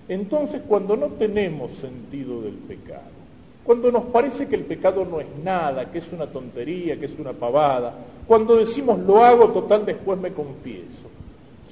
Entonces, 0.08 0.62
cuando 0.66 0.96
no 0.96 1.08
tenemos 1.08 1.73
sentido 1.75 2.42
del 2.42 2.54
pecado, 2.54 3.25
cuando 3.64 3.90
nos 3.90 4.04
parece 4.04 4.46
que 4.46 4.56
el 4.56 4.64
pecado 4.64 5.06
no 5.06 5.20
es 5.20 5.26
nada, 5.42 5.90
que 5.90 5.99
es 5.99 6.12
una 6.12 6.26
tontería, 6.26 6.99
que 7.00 7.06
es 7.06 7.18
una 7.18 7.32
pavada, 7.32 7.94
cuando 8.26 8.56
decimos 8.56 8.99
lo 8.99 9.25
hago 9.25 9.49
total, 9.50 9.87
después 9.87 10.18
me 10.18 10.32
confieso, 10.32 11.08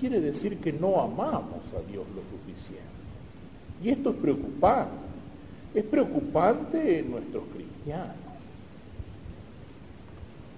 quiere 0.01 0.21
decir 0.21 0.59
que 0.59 0.73
no 0.73 1.01
amamos 1.01 1.73
a 1.75 1.91
Dios 1.91 2.07
lo 2.15 2.23
suficiente. 2.25 2.93
Y 3.83 3.91
esto 3.91 4.11
es 4.11 4.17
preocupante. 4.17 5.03
Es 5.75 5.85
preocupante 5.85 6.99
en 6.99 7.11
nuestros 7.11 7.45
cristianos. 7.55 8.17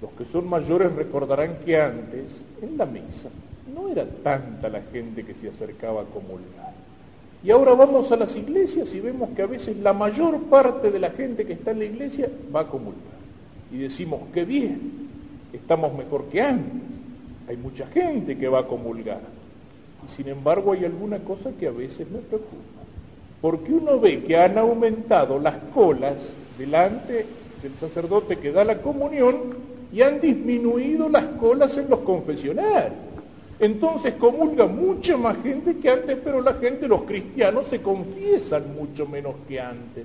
Los 0.02 0.12
que 0.12 0.24
son 0.24 0.48
mayores 0.48 0.92
recordarán 0.92 1.60
que 1.64 1.80
antes, 1.80 2.42
en 2.60 2.76
la 2.76 2.84
misa, 2.84 3.30
no 3.74 3.88
era 3.88 4.04
tanta 4.04 4.68
la 4.68 4.82
gente 4.82 5.24
que 5.24 5.34
se 5.34 5.48
acercaba 5.48 6.02
a 6.02 6.04
comulgar. 6.04 6.74
Y 7.44 7.50
ahora 7.50 7.74
vamos 7.74 8.10
a 8.10 8.16
las 8.16 8.34
iglesias 8.36 8.94
y 8.94 9.00
vemos 9.00 9.28
que 9.36 9.42
a 9.42 9.46
veces 9.46 9.76
la 9.76 9.92
mayor 9.92 10.44
parte 10.44 10.90
de 10.90 10.98
la 10.98 11.10
gente 11.10 11.44
que 11.44 11.52
está 11.52 11.72
en 11.72 11.80
la 11.80 11.84
iglesia 11.84 12.30
va 12.54 12.60
a 12.60 12.66
comulgar. 12.68 13.02
Y 13.70 13.76
decimos, 13.76 14.22
qué 14.32 14.46
bien, 14.46 15.08
estamos 15.52 15.92
mejor 15.94 16.24
que 16.30 16.40
antes. 16.40 16.96
Hay 17.46 17.58
mucha 17.58 17.86
gente 17.88 18.38
que 18.38 18.48
va 18.48 18.60
a 18.60 18.66
comulgar. 18.66 19.20
Y 20.02 20.08
sin 20.08 20.28
embargo 20.28 20.72
hay 20.72 20.86
alguna 20.86 21.18
cosa 21.18 21.52
que 21.52 21.66
a 21.66 21.70
veces 21.70 22.10
me 22.10 22.20
preocupa. 22.20 22.80
Porque 23.42 23.72
uno 23.72 24.00
ve 24.00 24.22
que 24.22 24.38
han 24.38 24.56
aumentado 24.56 25.38
las 25.38 25.56
colas 25.74 26.34
delante 26.56 27.26
del 27.62 27.74
sacerdote 27.76 28.38
que 28.38 28.52
da 28.52 28.64
la 28.64 28.80
comunión 28.80 29.36
y 29.92 30.00
han 30.00 30.18
disminuido 30.18 31.10
las 31.10 31.24
colas 31.38 31.76
en 31.76 31.90
los 31.90 31.98
confesionarios. 32.00 33.13
Entonces 33.64 34.12
comulga 34.16 34.66
mucha 34.66 35.16
más 35.16 35.38
gente 35.38 35.78
que 35.78 35.88
antes, 35.88 36.18
pero 36.22 36.42
la 36.42 36.52
gente, 36.52 36.86
los 36.86 37.04
cristianos, 37.04 37.66
se 37.68 37.80
confiesan 37.80 38.74
mucho 38.74 39.06
menos 39.06 39.36
que 39.48 39.58
antes. 39.58 40.04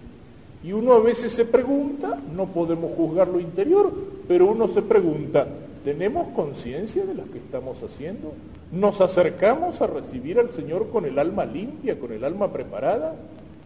Y 0.64 0.72
uno 0.72 0.94
a 0.94 1.02
veces 1.02 1.34
se 1.34 1.44
pregunta, 1.44 2.22
no 2.34 2.46
podemos 2.54 2.96
juzgar 2.96 3.28
lo 3.28 3.38
interior, 3.38 3.92
pero 4.30 4.46
uno 4.46 4.70
se 4.70 4.82
pregunta, 4.82 5.46
¿tenemos 5.84 6.30
conciencia 6.30 7.06
de 7.06 7.14
lo 7.14 7.30
que 7.30 7.40
estamos 7.40 7.84
haciendo? 7.84 8.32
¿Nos 8.72 9.02
acercamos 9.02 9.82
a 9.82 9.88
recibir 9.88 10.40
al 10.40 10.48
Señor 10.48 10.88
con 10.90 11.04
el 11.04 11.20
alma 11.20 11.44
limpia, 11.44 12.00
con 12.00 12.14
el 12.14 12.24
alma 12.24 12.54
preparada? 12.54 13.14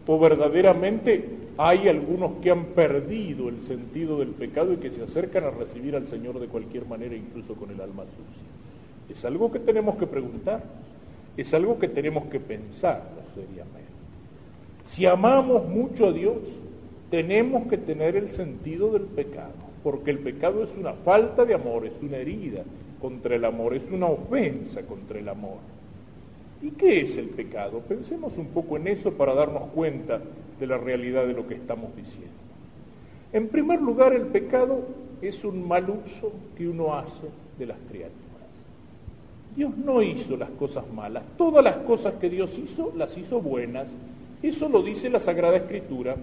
¿O 0.08 0.18
verdaderamente 0.18 1.24
hay 1.56 1.86
algunos 1.86 2.40
que 2.42 2.50
han 2.50 2.64
perdido 2.74 3.48
el 3.48 3.60
sentido 3.60 4.18
del 4.18 4.30
pecado 4.30 4.72
y 4.72 4.78
que 4.78 4.90
se 4.90 5.04
acercan 5.04 5.44
a 5.44 5.50
recibir 5.50 5.94
al 5.94 6.08
Señor 6.08 6.40
de 6.40 6.48
cualquier 6.48 6.84
manera, 6.84 7.14
incluso 7.14 7.54
con 7.54 7.70
el 7.70 7.80
alma 7.80 8.02
sucia? 8.02 8.73
Es 9.08 9.24
algo 9.24 9.52
que 9.52 9.58
tenemos 9.58 9.96
que 9.96 10.06
preguntar, 10.06 10.62
es 11.36 11.52
algo 11.52 11.78
que 11.78 11.88
tenemos 11.88 12.26
que 12.26 12.40
pensar 12.40 13.02
seriamente. 13.34 13.84
Si 14.84 15.06
amamos 15.06 15.66
mucho 15.66 16.06
a 16.06 16.12
Dios, 16.12 16.58
tenemos 17.10 17.68
que 17.68 17.78
tener 17.78 18.16
el 18.16 18.30
sentido 18.30 18.92
del 18.92 19.02
pecado, 19.02 19.52
porque 19.82 20.10
el 20.10 20.18
pecado 20.18 20.62
es 20.62 20.74
una 20.76 20.92
falta 20.92 21.44
de 21.44 21.54
amor, 21.54 21.86
es 21.86 22.00
una 22.02 22.18
herida 22.18 22.62
contra 23.00 23.36
el 23.36 23.44
amor, 23.44 23.74
es 23.74 23.88
una 23.90 24.06
ofensa 24.06 24.82
contra 24.82 25.18
el 25.18 25.28
amor. 25.28 25.58
¿Y 26.62 26.70
qué 26.70 27.00
es 27.00 27.16
el 27.18 27.28
pecado? 27.28 27.80
Pensemos 27.80 28.38
un 28.38 28.46
poco 28.48 28.76
en 28.76 28.88
eso 28.88 29.12
para 29.12 29.34
darnos 29.34 29.70
cuenta 29.74 30.20
de 30.58 30.66
la 30.66 30.78
realidad 30.78 31.26
de 31.26 31.34
lo 31.34 31.46
que 31.46 31.54
estamos 31.54 31.94
diciendo. 31.96 32.32
En 33.32 33.48
primer 33.48 33.82
lugar, 33.82 34.14
el 34.14 34.26
pecado 34.26 34.86
es 35.20 35.44
un 35.44 35.66
mal 35.66 35.90
uso 35.90 36.32
que 36.56 36.68
uno 36.68 36.94
hace 36.94 37.26
de 37.58 37.66
las 37.66 37.78
criaturas. 37.90 38.23
Dios 39.56 39.76
no 39.76 40.02
hizo 40.02 40.36
las 40.36 40.50
cosas 40.50 40.84
malas. 40.92 41.22
Todas 41.36 41.62
las 41.62 41.76
cosas 41.78 42.14
que 42.14 42.28
Dios 42.28 42.58
hizo, 42.58 42.92
las 42.96 43.16
hizo 43.16 43.40
buenas. 43.40 43.94
Eso 44.42 44.68
lo 44.68 44.82
dice 44.82 45.08
la 45.08 45.20
Sagrada 45.20 45.56
Escritura. 45.56 46.16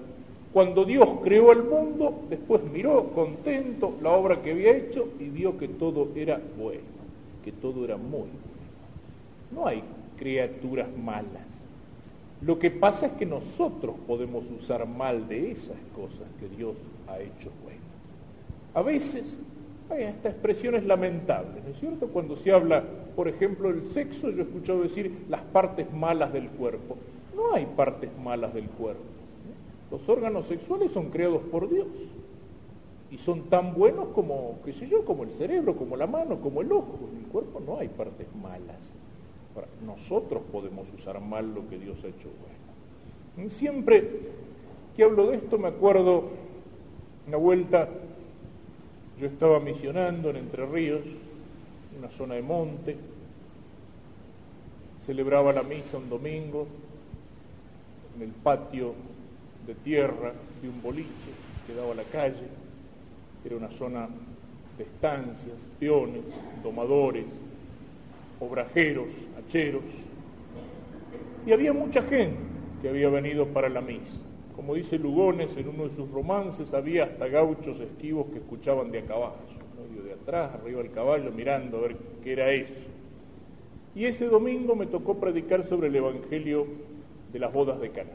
Cuando 0.52 0.84
Dios 0.84 1.08
creó 1.24 1.54
el 1.54 1.64
mundo, 1.64 2.26
después 2.30 2.62
miró 2.64 3.12
contento 3.14 3.96
la 4.02 4.12
obra 4.12 4.42
que 4.42 4.52
había 4.52 4.76
hecho 4.76 5.08
y 5.20 5.30
vio 5.30 5.58
que 5.58 5.70
todo 5.70 6.10
era 6.14 6.42
bueno, 6.58 6.82
que 7.44 7.54
todo 7.54 7.86
era 7.86 7.96
muy 7.96 8.20
bueno. 8.20 8.32
No 9.54 9.66
hay 9.66 9.82
criaturas 10.18 10.90
malas. 10.98 11.48
Lo 12.42 12.60
que 12.60 12.70
pasa 12.72 13.06
es 13.06 13.12
que 13.14 13.26
nosotros 13.26 13.96
podemos 14.06 14.50
usar 14.52 14.86
mal 14.88 15.28
de 15.30 15.52
esas 15.52 15.78
cosas 15.96 16.28
que 16.40 16.50
Dios 16.50 16.76
ha 17.08 17.20
hecho 17.20 17.50
buenas. 17.64 17.82
A 18.74 18.82
veces 18.82 19.40
esta 20.00 20.30
expresión 20.30 20.76
es 20.76 20.86
lamentable, 20.86 21.62
¿no 21.64 21.70
es 21.70 21.80
cierto? 21.80 22.08
Cuando 22.08 22.36
se 22.36 22.52
habla, 22.52 22.84
por 23.16 23.28
ejemplo, 23.28 23.72
del 23.72 23.84
sexo, 23.84 24.30
yo 24.30 24.40
he 24.40 24.46
escuchado 24.46 24.82
decir 24.82 25.26
las 25.30 25.42
partes 25.42 25.92
malas 25.92 26.34
del 26.34 26.50
cuerpo. 26.50 26.98
No 27.36 27.54
hay 27.54 27.66
partes 27.66 28.10
malas 28.24 28.54
del 28.54 28.66
cuerpo. 28.66 29.02
Los 29.90 30.08
órganos 30.08 30.46
sexuales 30.46 30.92
son 30.92 31.10
creados 31.10 31.42
por 31.52 31.70
Dios 31.70 31.88
y 33.12 33.18
son 33.18 33.44
tan 33.50 33.74
buenos 33.74 34.08
como, 34.10 34.60
qué 34.64 34.72
sé 34.72 34.88
yo, 34.88 35.04
como 35.04 35.24
el 35.24 35.32
cerebro, 35.32 35.76
como 35.76 35.98
la 35.98 36.08
mano, 36.08 36.40
como 36.40 36.62
el 36.62 36.72
ojo. 36.72 36.98
En 37.12 37.26
el 37.26 37.26
cuerpo 37.26 37.60
no 37.60 37.78
hay 37.78 37.90
partes 37.90 38.28
malas. 38.42 38.96
nosotros 39.86 40.42
podemos 40.52 40.88
usar 40.94 41.20
mal 41.20 41.54
lo 41.54 41.68
que 41.68 41.78
Dios 41.78 41.98
ha 42.04 42.08
hecho 42.08 42.30
bueno. 42.40 43.50
Siempre 43.50 44.10
que 44.96 45.04
hablo 45.04 45.28
de 45.28 45.38
esto 45.38 45.58
me 45.58 45.68
acuerdo 45.68 46.30
una 47.28 47.38
vuelta 47.38 47.90
yo 49.22 49.28
estaba 49.28 49.60
misionando 49.60 50.32
en 50.32 50.38
Entre 50.38 50.66
Ríos, 50.66 51.04
una 51.96 52.10
zona 52.10 52.34
de 52.34 52.42
monte, 52.42 52.98
celebraba 55.00 55.54
la 55.54 55.62
misa 55.62 56.00
un 56.00 56.10
domingo 56.10 56.66
en 58.16 58.24
el 58.24 58.30
patio 58.30 58.96
de 59.68 59.76
tierra 59.76 60.34
de 60.60 60.68
un 60.68 60.82
boliche 60.82 61.32
que 61.68 61.76
daba 61.76 61.92
a 61.92 61.96
la 61.96 62.04
calle, 62.06 62.48
era 63.46 63.56
una 63.56 63.70
zona 63.70 64.10
de 64.76 64.84
estancias, 64.84 65.68
peones, 65.80 66.26
domadores, 66.64 67.28
obrajeros, 68.40 69.10
hacheros, 69.38 69.84
y 71.46 71.52
había 71.52 71.74
mucha 71.74 72.02
gente 72.02 72.40
que 72.82 72.90
había 72.90 73.10
venido 73.10 73.46
para 73.46 73.70
la 73.70 73.82
misa. 73.82 74.31
Como 74.62 74.76
dice 74.76 75.00
Lugones 75.00 75.58
en 75.58 75.70
uno 75.70 75.86
de 75.86 75.96
sus 75.96 76.12
romances, 76.12 76.72
había 76.76 77.06
hasta 77.06 77.28
gauchos 77.28 77.80
esquivos 77.80 78.28
que 78.28 78.38
escuchaban 78.38 78.92
de 78.92 79.00
a 79.00 79.06
caballo, 79.06 79.34
de 80.06 80.14
atrás, 80.14 80.54
arriba 80.54 80.84
del 80.84 80.92
caballo, 80.92 81.32
mirando 81.32 81.80
a 81.80 81.82
ver 81.82 81.98
qué 82.24 82.34
era 82.34 82.52
eso. 82.52 82.88
Y 83.96 84.06
ese 84.06 84.28
domingo 84.28 84.76
me 84.76 84.86
tocó 84.86 85.20
predicar 85.20 85.66
sobre 85.66 85.88
el 85.88 85.96
Evangelio 85.96 86.68
de 87.34 87.40
las 87.40 87.52
bodas 87.52 87.82
de 87.82 87.90
Cana. 87.90 88.12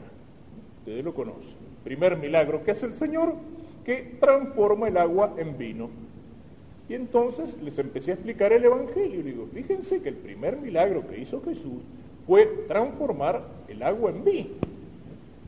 Ustedes 0.79 1.03
lo 1.03 1.13
conocen. 1.13 1.57
Primer 1.83 2.15
milagro 2.15 2.63
que 2.63 2.71
hace 2.71 2.85
el 2.85 2.93
Señor, 2.93 3.33
que 3.83 4.15
transforma 4.17 4.87
el 4.87 4.95
agua 4.95 5.33
en 5.37 5.57
vino. 5.57 5.89
Y 6.87 6.93
entonces 6.93 7.61
les 7.61 7.77
empecé 7.77 8.11
a 8.11 8.13
explicar 8.13 8.53
el 8.53 8.63
Evangelio. 8.63 9.19
Y 9.19 9.23
digo, 9.23 9.49
fíjense 9.53 10.01
que 10.01 10.07
el 10.07 10.15
primer 10.15 10.55
milagro 10.61 11.05
que 11.09 11.19
hizo 11.19 11.41
Jesús 11.41 11.81
fue 12.25 12.45
transformar 12.69 13.43
el 13.67 13.83
agua 13.83 14.11
en 14.11 14.23
vino. 14.23 14.49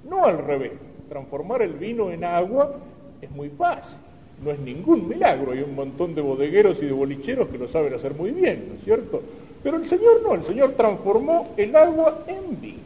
No 0.04 0.26
al 0.26 0.40
revés. 0.40 0.89
Transformar 1.10 1.64
el 1.64 1.74
vino 1.74 2.12
en 2.12 2.24
agua 2.24 2.76
es 3.20 3.32
muy 3.32 3.50
fácil. 3.50 4.00
No 4.44 4.52
es 4.52 4.60
ningún 4.60 5.08
milagro. 5.08 5.52
Hay 5.52 5.62
un 5.62 5.76
montón 5.76 6.14
de 6.14 6.22
bodegueros 6.22 6.82
y 6.82 6.86
de 6.86 6.92
bolicheros 6.92 7.50
que 7.50 7.58
lo 7.58 7.68
saben 7.68 7.94
hacer 7.94 8.14
muy 8.14 8.32
bien, 8.32 8.68
¿no 8.70 8.76
es 8.76 8.84
cierto? 8.84 9.22
Pero 9.64 9.78
el 9.78 9.88
Señor 9.88 10.22
no, 10.24 10.36
el 10.36 10.44
Señor 10.44 10.74
transformó 10.74 11.50
el 11.58 11.76
agua 11.76 12.24
en 12.28 12.62
vino. 12.62 12.80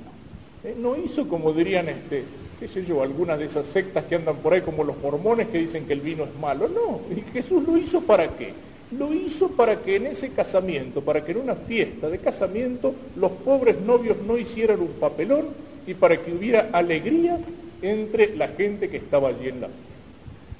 ¿Eh? 0.63 0.73
No 0.77 0.95
hizo 0.95 1.27
como 1.27 1.51
dirían 1.51 1.89
este, 1.89 2.23
qué 2.59 2.67
sé 2.67 2.85
yo, 2.85 3.03
algunas 3.03 3.37
de 3.37 3.45
esas 3.45 3.67
sectas 3.67 4.05
que 4.05 4.15
andan 4.15 4.37
por 4.37 4.53
ahí 4.53 4.61
como 4.61 4.83
los 4.83 4.97
mormones 4.99 5.49
que 5.49 5.59
dicen 5.59 5.85
que 5.85 5.93
el 5.93 6.01
vino 6.01 6.23
es 6.23 6.33
malo. 6.39 6.69
No, 6.69 7.01
Jesús 7.33 7.61
lo 7.67 7.77
hizo 7.77 8.01
para 8.01 8.29
qué? 8.29 8.53
Lo 8.97 9.13
hizo 9.13 9.49
para 9.49 9.81
que 9.81 9.97
en 9.97 10.07
ese 10.07 10.29
casamiento, 10.29 11.01
para 11.01 11.25
que 11.25 11.33
en 11.33 11.39
una 11.39 11.55
fiesta 11.55 12.09
de 12.09 12.19
casamiento 12.19 12.95
los 13.17 13.31
pobres 13.31 13.79
novios 13.81 14.17
no 14.25 14.37
hicieran 14.37 14.79
un 14.79 14.93
papelón 14.99 15.47
y 15.85 15.93
para 15.93 16.17
que 16.17 16.31
hubiera 16.31 16.69
alegría 16.71 17.37
entre 17.83 18.35
la 18.35 18.47
gente 18.47 18.89
que 18.89 18.97
estaba 18.97 19.29
allí 19.29 19.49
en 19.49 19.61
la. 19.61 19.67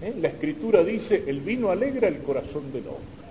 ¿Eh? 0.02 0.14
La 0.20 0.28
escritura 0.28 0.84
dice, 0.84 1.24
el 1.26 1.40
vino 1.40 1.70
alegra 1.70 2.08
el 2.08 2.22
corazón 2.22 2.72
del 2.72 2.88
hombre. 2.88 3.24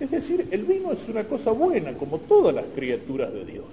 Es 0.00 0.10
decir, 0.10 0.48
el 0.50 0.64
vino 0.64 0.92
es 0.92 1.06
una 1.08 1.24
cosa 1.24 1.52
buena, 1.52 1.96
como 1.96 2.20
todas 2.20 2.54
las 2.54 2.64
criaturas 2.74 3.32
de 3.32 3.44
Dios. 3.44 3.66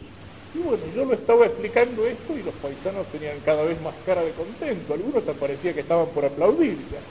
Y 0.53 0.59
bueno, 0.59 0.83
yo 0.93 1.05
lo 1.05 1.13
estaba 1.13 1.45
explicando 1.45 2.05
esto 2.05 2.37
y 2.37 2.43
los 2.43 2.53
paisanos 2.55 3.09
tenían 3.09 3.39
cada 3.39 3.63
vez 3.63 3.81
más 3.81 3.95
cara 4.05 4.21
de 4.23 4.33
contento. 4.33 4.93
Algunos 4.93 5.25
te 5.25 5.33
parecía 5.33 5.73
que 5.73 5.79
estaban 5.79 6.09
por 6.13 6.25
aplaudir 6.25 6.89
ya. 6.91 7.01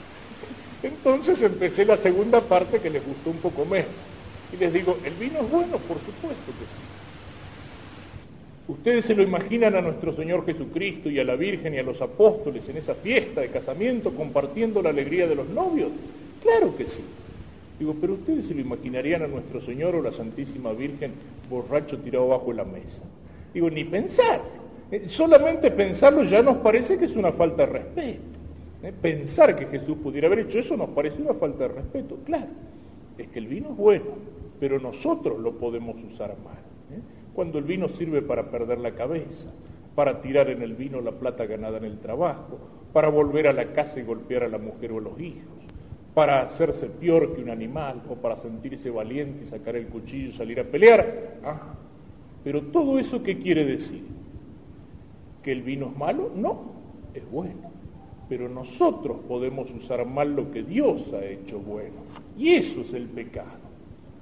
Entonces 0.83 1.41
empecé 1.41 1.85
la 1.85 1.97
segunda 1.97 2.41
parte 2.41 2.79
que 2.79 2.89
les 2.89 3.03
gustó 3.03 3.31
un 3.31 3.39
poco 3.39 3.65
menos. 3.65 3.89
Y 4.51 4.57
les 4.57 4.71
digo, 4.71 4.99
¿el 5.03 5.15
vino 5.15 5.39
es 5.39 5.49
bueno? 5.49 5.79
Por 5.79 5.99
supuesto 5.99 6.53
que 6.57 6.67
sí. 6.67 7.00
¿Ustedes 8.67 9.05
se 9.05 9.15
lo 9.15 9.23
imaginan 9.23 9.75
a 9.75 9.81
nuestro 9.81 10.13
Señor 10.13 10.45
Jesucristo 10.45 11.09
y 11.09 11.19
a 11.19 11.23
la 11.23 11.35
Virgen 11.35 11.73
y 11.73 11.79
a 11.79 11.83
los 11.83 12.01
apóstoles 12.01 12.67
en 12.69 12.77
esa 12.77 12.95
fiesta 12.95 13.41
de 13.41 13.49
casamiento 13.49 14.11
compartiendo 14.11 14.81
la 14.81 14.89
alegría 14.89 15.27
de 15.27 15.35
los 15.35 15.49
novios? 15.49 15.89
Claro 16.41 16.75
que 16.77 16.87
sí. 16.87 17.01
Digo, 17.79 17.95
pero 17.99 18.13
ustedes 18.13 18.45
se 18.45 18.53
lo 18.53 18.61
imaginarían 18.61 19.23
a 19.23 19.27
nuestro 19.27 19.59
Señor 19.59 19.95
o 19.95 20.01
la 20.01 20.11
Santísima 20.11 20.71
Virgen 20.71 21.13
borracho 21.49 21.97
tirado 21.97 22.27
bajo 22.27 22.53
la 22.53 22.63
mesa. 22.63 23.01
Digo, 23.53 23.69
ni 23.69 23.83
pensar. 23.83 24.41
Eh, 24.91 25.07
solamente 25.07 25.71
pensarlo 25.71 26.23
ya 26.23 26.43
nos 26.43 26.57
parece 26.57 26.97
que 26.97 27.05
es 27.05 27.15
una 27.15 27.31
falta 27.31 27.65
de 27.65 27.71
respeto. 27.71 28.19
Eh, 28.83 28.93
pensar 29.01 29.57
que 29.57 29.65
Jesús 29.65 29.97
pudiera 30.03 30.27
haber 30.27 30.39
hecho 30.39 30.59
eso 30.59 30.75
nos 30.75 30.89
parece 30.89 31.21
una 31.21 31.33
falta 31.33 31.67
de 31.67 31.75
respeto. 31.75 32.17
Claro, 32.25 32.49
es 33.17 33.27
que 33.29 33.39
el 33.39 33.47
vino 33.47 33.69
es 33.71 33.77
bueno, 33.77 34.05
pero 34.59 34.79
nosotros 34.79 35.39
lo 35.39 35.53
podemos 35.53 35.95
usar 36.03 36.35
mal. 36.43 36.57
¿eh? 36.91 37.01
Cuando 37.33 37.59
el 37.59 37.63
vino 37.63 37.87
sirve 37.87 38.21
para 38.21 38.49
perder 38.49 38.79
la 38.79 38.93
cabeza, 38.93 39.49
para 39.95 40.21
tirar 40.21 40.49
en 40.49 40.61
el 40.61 40.75
vino 40.75 41.01
la 41.01 41.11
plata 41.11 41.45
ganada 41.45 41.77
en 41.77 41.85
el 41.85 41.99
trabajo, 41.99 42.59
para 42.93 43.09
volver 43.09 43.47
a 43.47 43.53
la 43.53 43.73
casa 43.73 43.99
y 43.99 44.03
golpear 44.03 44.43
a 44.43 44.49
la 44.49 44.57
mujer 44.57 44.91
o 44.91 44.97
a 44.97 45.01
los 45.01 45.19
hijos, 45.19 45.47
para 46.13 46.41
hacerse 46.41 46.87
peor 46.87 47.35
que 47.35 47.41
un 47.41 47.49
animal 47.49 48.01
o 48.09 48.15
para 48.15 48.37
sentirse 48.37 48.89
valiente 48.89 49.43
y 49.43 49.45
sacar 49.45 49.75
el 49.75 49.87
cuchillo 49.87 50.29
y 50.29 50.31
salir 50.31 50.59
a 50.59 50.65
pelear. 50.65 51.37
Ah, 51.43 51.73
pero 52.43 52.61
todo 52.63 52.99
eso, 52.99 53.23
¿qué 53.23 53.37
quiere 53.37 53.65
decir? 53.65 54.03
¿Que 55.43 55.51
el 55.51 55.61
vino 55.61 55.87
es 55.87 55.97
malo? 55.97 56.31
No, 56.35 56.73
es 57.13 57.29
bueno. 57.29 57.71
Pero 58.27 58.47
nosotros 58.49 59.19
podemos 59.27 59.71
usar 59.71 60.05
mal 60.05 60.35
lo 60.35 60.51
que 60.51 60.63
Dios 60.63 61.13
ha 61.13 61.23
hecho 61.23 61.59
bueno. 61.59 61.97
Y 62.37 62.49
eso 62.49 62.81
es 62.81 62.93
el 62.93 63.07
pecado. 63.07 63.71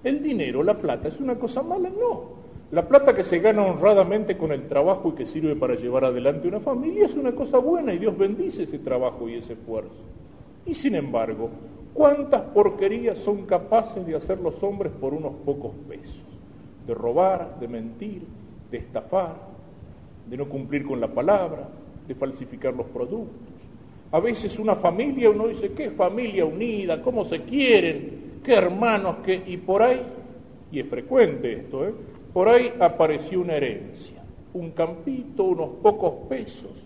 El 0.03 0.23
dinero, 0.23 0.63
la 0.63 0.77
plata, 0.77 1.07
¿es 1.07 1.19
una 1.19 1.35
cosa 1.35 1.61
mala? 1.61 1.89
No. 1.89 2.38
La 2.71 2.87
plata 2.87 3.15
que 3.15 3.23
se 3.23 3.39
gana 3.39 3.63
honradamente 3.63 4.37
con 4.37 4.51
el 4.51 4.67
trabajo 4.67 5.09
y 5.09 5.13
que 5.13 5.25
sirve 5.25 5.55
para 5.55 5.75
llevar 5.75 6.05
adelante 6.05 6.47
una 6.47 6.59
familia 6.59 7.05
es 7.05 7.15
una 7.15 7.31
cosa 7.31 7.57
buena 7.57 7.93
y 7.93 7.97
Dios 7.97 8.17
bendice 8.17 8.63
ese 8.63 8.79
trabajo 8.79 9.27
y 9.27 9.35
ese 9.35 9.53
esfuerzo. 9.53 10.03
Y 10.65 10.73
sin 10.75 10.95
embargo, 10.95 11.49
¿Cuántas 11.93 12.41
porquerías 12.41 13.17
son 13.17 13.45
capaces 13.45 14.05
de 14.05 14.15
hacer 14.15 14.39
los 14.39 14.61
hombres 14.63 14.91
por 15.01 15.13
unos 15.13 15.33
pocos 15.45 15.73
pesos? 15.87 16.25
De 16.85 16.93
robar, 16.93 17.59
de 17.59 17.67
mentir, 17.67 18.21
de 18.71 18.77
estafar, 18.77 19.35
de 20.25 20.37
no 20.37 20.47
cumplir 20.47 20.85
con 20.85 21.01
la 21.01 21.07
palabra, 21.07 21.67
de 22.07 22.15
falsificar 22.15 22.73
los 22.73 22.87
productos. 22.87 23.67
A 24.11 24.19
veces 24.19 24.57
una 24.59 24.75
familia, 24.75 25.29
uno 25.29 25.47
dice, 25.47 25.71
qué 25.73 25.91
familia 25.91 26.45
unida, 26.45 27.01
cómo 27.01 27.25
se 27.25 27.41
quieren, 27.41 28.39
qué 28.43 28.53
hermanos, 28.53 29.17
qué... 29.23 29.43
Y 29.45 29.57
por 29.57 29.83
ahí, 29.83 30.01
y 30.71 30.79
es 30.79 30.87
frecuente 30.87 31.51
esto, 31.51 31.85
¿eh? 31.85 31.93
Por 32.33 32.47
ahí 32.47 32.73
apareció 32.79 33.41
una 33.41 33.55
herencia, 33.55 34.23
un 34.53 34.71
campito, 34.71 35.43
unos 35.43 35.69
pocos 35.81 36.27
pesos, 36.27 36.85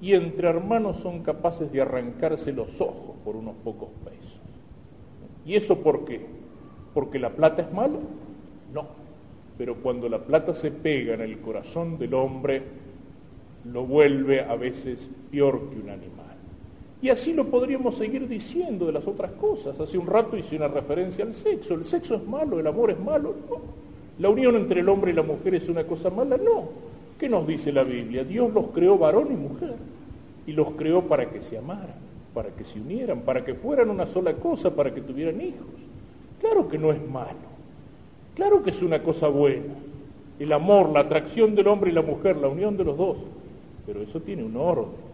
y 0.00 0.14
entre 0.14 0.48
hermanos 0.48 0.98
son 0.98 1.22
capaces 1.22 1.70
de 1.72 1.80
arrancarse 1.80 2.52
los 2.52 2.80
ojos 2.80 3.16
por 3.24 3.36
unos 3.36 3.56
pocos 3.64 3.88
pesos. 4.04 4.40
¿Y 5.44 5.56
eso 5.56 5.82
por 5.82 6.04
qué? 6.04 6.24
¿Porque 6.94 7.18
la 7.18 7.30
plata 7.30 7.62
es 7.62 7.72
mala? 7.72 7.98
No. 8.72 8.86
Pero 9.56 9.76
cuando 9.82 10.08
la 10.08 10.20
plata 10.24 10.52
se 10.52 10.70
pega 10.70 11.14
en 11.14 11.20
el 11.20 11.40
corazón 11.40 11.98
del 11.98 12.14
hombre, 12.14 12.62
lo 13.64 13.84
vuelve 13.84 14.40
a 14.42 14.54
veces 14.54 15.10
peor 15.30 15.68
que 15.70 15.80
un 15.80 15.90
animal. 15.90 16.36
Y 17.00 17.10
así 17.10 17.32
lo 17.32 17.46
podríamos 17.46 17.96
seguir 17.96 18.26
diciendo 18.26 18.86
de 18.86 18.92
las 18.92 19.06
otras 19.06 19.32
cosas. 19.32 19.78
Hace 19.78 19.98
un 19.98 20.06
rato 20.06 20.36
hice 20.36 20.56
una 20.56 20.68
referencia 20.68 21.24
al 21.24 21.32
sexo. 21.32 21.74
¿El 21.74 21.84
sexo 21.84 22.16
es 22.16 22.26
malo? 22.26 22.58
¿El 22.58 22.66
amor 22.66 22.90
es 22.90 22.98
malo? 22.98 23.34
No. 23.48 23.77
¿La 24.18 24.28
unión 24.28 24.56
entre 24.56 24.80
el 24.80 24.88
hombre 24.88 25.12
y 25.12 25.14
la 25.14 25.22
mujer 25.22 25.54
es 25.54 25.68
una 25.68 25.84
cosa 25.84 26.10
mala? 26.10 26.36
No. 26.36 26.88
¿Qué 27.18 27.28
nos 27.28 27.46
dice 27.46 27.72
la 27.72 27.84
Biblia? 27.84 28.24
Dios 28.24 28.52
los 28.52 28.66
creó 28.68 28.96
varón 28.98 29.28
y 29.32 29.36
mujer 29.36 29.76
y 30.46 30.52
los 30.52 30.70
creó 30.72 31.02
para 31.02 31.30
que 31.30 31.42
se 31.42 31.58
amaran, 31.58 31.96
para 32.32 32.50
que 32.50 32.64
se 32.64 32.80
unieran, 32.80 33.20
para 33.20 33.44
que 33.44 33.54
fueran 33.54 33.90
una 33.90 34.06
sola 34.06 34.34
cosa, 34.34 34.74
para 34.74 34.94
que 34.94 35.00
tuvieran 35.00 35.40
hijos. 35.40 35.66
Claro 36.40 36.68
que 36.68 36.78
no 36.78 36.92
es 36.92 37.06
malo, 37.06 37.48
claro 38.34 38.62
que 38.62 38.70
es 38.70 38.80
una 38.80 39.02
cosa 39.02 39.28
buena. 39.28 39.74
El 40.38 40.52
amor, 40.52 40.90
la 40.90 41.00
atracción 41.00 41.54
del 41.56 41.66
hombre 41.66 41.90
y 41.90 41.94
la 41.94 42.02
mujer, 42.02 42.36
la 42.36 42.48
unión 42.48 42.76
de 42.76 42.84
los 42.84 42.96
dos, 42.96 43.18
pero 43.84 44.00
eso 44.00 44.20
tiene 44.20 44.44
un 44.44 44.56
orden. 44.56 45.08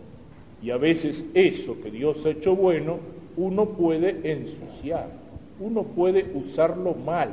Y 0.62 0.70
a 0.70 0.76
veces 0.76 1.26
eso 1.34 1.76
que 1.82 1.90
Dios 1.90 2.24
ha 2.26 2.30
hecho 2.30 2.54
bueno, 2.54 2.98
uno 3.36 3.70
puede 3.70 4.30
ensuciarlo, 4.30 5.14
uno 5.58 5.82
puede 5.82 6.30
usarlo 6.34 6.94
mal, 6.94 7.30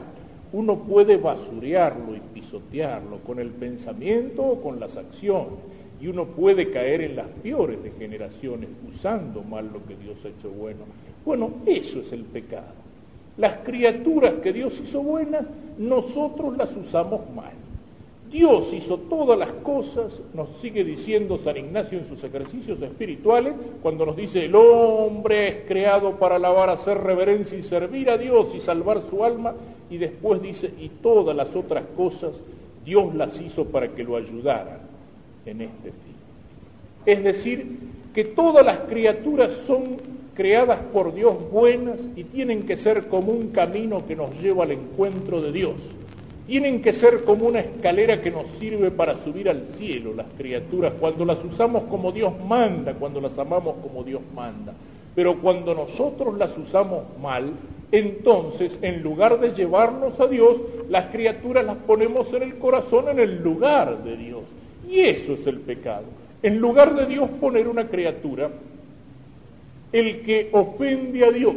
uno 0.54 0.80
puede 0.80 1.18
basurearlo 1.18 2.16
y 2.16 2.20
pisotearlo 2.34 3.20
con 3.20 3.40
el 3.40 3.52
pensamiento 3.52 4.44
o 4.44 4.62
con 4.62 4.80
las 4.80 4.98
acciones. 4.98 5.60
Y 6.00 6.08
uno 6.08 6.26
puede 6.26 6.72
caer 6.72 7.02
en 7.02 7.16
las 7.16 7.28
peores 7.28 7.82
degeneraciones 7.84 8.70
usando 8.90 9.44
mal 9.44 9.70
lo 9.72 9.86
que 9.86 9.96
Dios 9.96 10.24
ha 10.26 10.30
hecho 10.30 10.50
bueno. 10.50 10.80
Bueno, 11.24 11.52
eso 11.66 12.02
es 12.02 12.12
el 12.12 12.24
pecado. 12.24 12.74
Las 13.38 13.60
criaturas 13.60 14.36
que 14.36 14.52
Dios 14.52 14.82
hizo 14.82 15.02
buenas, 15.02 15.46
nosotros 15.78 16.58
las 16.58 16.76
usamos 16.76 17.22
mal. 17.34 17.54
Dios 18.32 18.74
hizo 18.74 18.98
todas 18.98 19.38
las 19.38 19.52
cosas, 19.52 20.22
nos 20.34 20.56
sigue 20.56 20.86
diciendo 20.86 21.38
San 21.38 21.58
Ignacio 21.58 22.00
en 22.00 22.06
sus 22.06 22.24
ejercicios 22.24 22.82
espirituales, 22.82 23.54
cuando 23.82 24.06
nos 24.06 24.15
dice, 24.15 24.46
el 24.46 24.56
hombre 24.56 25.48
es 25.50 25.56
creado 25.67 26.17
para 26.17 26.38
alabar, 26.38 26.70
hacer 26.70 26.98
reverencia 26.98 27.58
y 27.58 27.62
servir 27.62 28.10
a 28.10 28.17
Dios 28.17 28.56
y 28.56 28.62
salvar 28.62 29.02
su 29.10 29.26
alma, 29.26 29.54
y 29.89 29.98
después 29.98 30.41
dice, 30.41 30.72
y 30.80 30.88
todas 31.02 31.36
las 31.36 31.54
otras 31.58 31.84
cosas 31.98 32.41
Dios 32.86 33.13
las 33.15 33.39
hizo 33.41 33.65
para 33.65 33.89
que 33.89 34.04
lo 34.04 34.15
ayudaran 34.15 34.80
en 35.46 35.62
este 35.62 35.89
fin. 35.89 36.15
Es 37.06 37.24
decir, 37.24 37.80
que 38.13 38.24
todas 38.24 38.65
las 38.65 38.80
criaturas 38.80 39.52
son 39.67 39.98
creadas 40.36 40.80
por 40.94 41.13
Dios 41.13 41.36
buenas 41.52 42.08
y 42.15 42.24
tienen 42.24 42.65
que 42.65 42.78
ser 42.78 43.08
como 43.08 43.34
un 43.34 43.50
camino 43.50 44.06
que 44.08 44.15
nos 44.15 44.39
lleva 44.41 44.63
al 44.63 44.72
encuentro 44.72 45.41
de 45.41 45.52
Dios 45.52 45.76
tienen 46.45 46.82
que 46.82 46.93
ser 46.93 47.23
como 47.23 47.45
una 47.45 47.60
escalera 47.60 48.21
que 48.21 48.32
nos 48.32 48.47
sirve 48.49 48.91
para 48.91 49.17
subir 49.17 49.49
al 49.49 49.67
cielo 49.67 50.13
las 50.13 50.27
criaturas, 50.38 50.93
cuando 50.99 51.25
las 51.25 51.43
usamos 51.43 51.84
como 51.84 52.12
Dios 52.12 52.34
manda, 52.47 52.93
cuando 52.93 53.21
las 53.21 53.38
amamos 53.38 53.75
como 53.82 54.04
Dios 54.04 54.21
manda. 54.36 54.73
Pero 55.13 55.39
cuando 55.41 55.75
nosotros 55.75 56.38
las 56.38 56.58
usamos 56.58 57.04
mal, 57.21 57.54
entonces 57.91 58.80
en 58.82 59.04
lugar 59.04 59.39
de 59.39 59.51
llevarnos 59.51 60.19
a 60.19 60.27
Dios, 60.27 60.62
las 60.89 61.06
criaturas 61.06 61.65
las 61.65 61.77
ponemos 61.77 62.32
en 62.34 62.43
el 62.43 62.58
corazón, 62.58 63.10
en 63.10 63.19
el 63.19 63.43
lugar 63.43 64.04
de 64.04 64.15
Dios. 64.15 64.41
Y 64.89 64.99
eso 64.99 65.34
es 65.34 65.45
el 65.47 65.60
pecado. 65.60 66.06
En 66.41 66.60
lugar 66.60 66.95
de 66.95 67.06
Dios 67.06 67.30
poner 67.39 67.67
una 67.67 67.88
criatura, 67.88 68.49
el 69.91 70.21
que 70.21 70.49
ofende 70.54 71.25
a 71.25 71.32
Dios, 71.32 71.56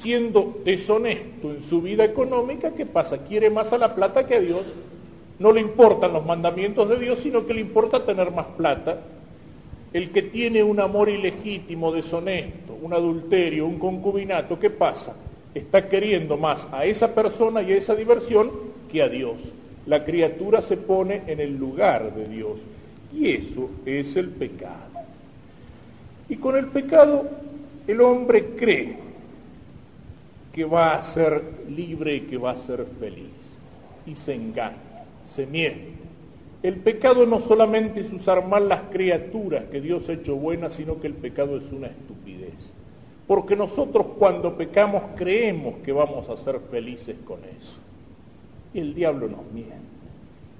siendo 0.00 0.60
deshonesto 0.64 1.52
en 1.52 1.62
su 1.62 1.80
vida 1.80 2.04
económica, 2.04 2.74
¿qué 2.74 2.86
pasa? 2.86 3.18
Quiere 3.18 3.50
más 3.50 3.72
a 3.72 3.78
la 3.78 3.94
plata 3.94 4.26
que 4.26 4.36
a 4.36 4.40
Dios. 4.40 4.66
No 5.38 5.52
le 5.52 5.60
importan 5.60 6.12
los 6.12 6.24
mandamientos 6.24 6.88
de 6.88 6.98
Dios, 6.98 7.20
sino 7.20 7.46
que 7.46 7.54
le 7.54 7.60
importa 7.60 8.04
tener 8.04 8.30
más 8.30 8.46
plata. 8.56 9.00
El 9.92 10.10
que 10.10 10.22
tiene 10.22 10.62
un 10.62 10.80
amor 10.80 11.08
ilegítimo, 11.08 11.92
deshonesto, 11.92 12.76
un 12.80 12.92
adulterio, 12.92 13.66
un 13.66 13.78
concubinato, 13.78 14.58
¿qué 14.58 14.70
pasa? 14.70 15.14
Está 15.54 15.88
queriendo 15.88 16.36
más 16.36 16.66
a 16.72 16.84
esa 16.84 17.14
persona 17.14 17.62
y 17.62 17.72
a 17.72 17.76
esa 17.76 17.94
diversión 17.94 18.50
que 18.90 19.02
a 19.02 19.08
Dios. 19.08 19.36
La 19.86 20.04
criatura 20.04 20.62
se 20.62 20.76
pone 20.76 21.22
en 21.26 21.40
el 21.40 21.56
lugar 21.56 22.14
de 22.14 22.26
Dios. 22.26 22.60
Y 23.12 23.30
eso 23.30 23.70
es 23.86 24.16
el 24.16 24.30
pecado. 24.30 24.94
Y 26.28 26.36
con 26.36 26.56
el 26.56 26.66
pecado 26.66 27.28
el 27.86 28.00
hombre 28.00 28.56
cree 28.56 29.03
que 30.54 30.64
va 30.64 30.94
a 30.94 31.02
ser 31.02 31.64
libre 31.68 32.14
y 32.14 32.20
que 32.22 32.38
va 32.38 32.52
a 32.52 32.56
ser 32.56 32.86
feliz. 33.00 33.58
Y 34.06 34.14
se 34.14 34.34
engaña, 34.34 35.04
se 35.24 35.46
miente. 35.46 35.94
El 36.62 36.76
pecado 36.76 37.26
no 37.26 37.40
solamente 37.40 38.00
es 38.00 38.12
usar 38.12 38.46
mal 38.46 38.68
las 38.68 38.82
criaturas 38.82 39.64
que 39.64 39.80
Dios 39.80 40.08
ha 40.08 40.12
hecho 40.12 40.36
buenas, 40.36 40.74
sino 40.74 41.00
que 41.00 41.08
el 41.08 41.14
pecado 41.14 41.56
es 41.56 41.70
una 41.72 41.88
estupidez. 41.88 42.72
Porque 43.26 43.56
nosotros 43.56 44.06
cuando 44.18 44.56
pecamos 44.56 45.02
creemos 45.16 45.76
que 45.84 45.92
vamos 45.92 46.28
a 46.28 46.36
ser 46.36 46.60
felices 46.70 47.16
con 47.26 47.40
eso. 47.44 47.80
Y 48.72 48.78
el 48.78 48.94
diablo 48.94 49.28
nos 49.28 49.50
miente. 49.52 49.74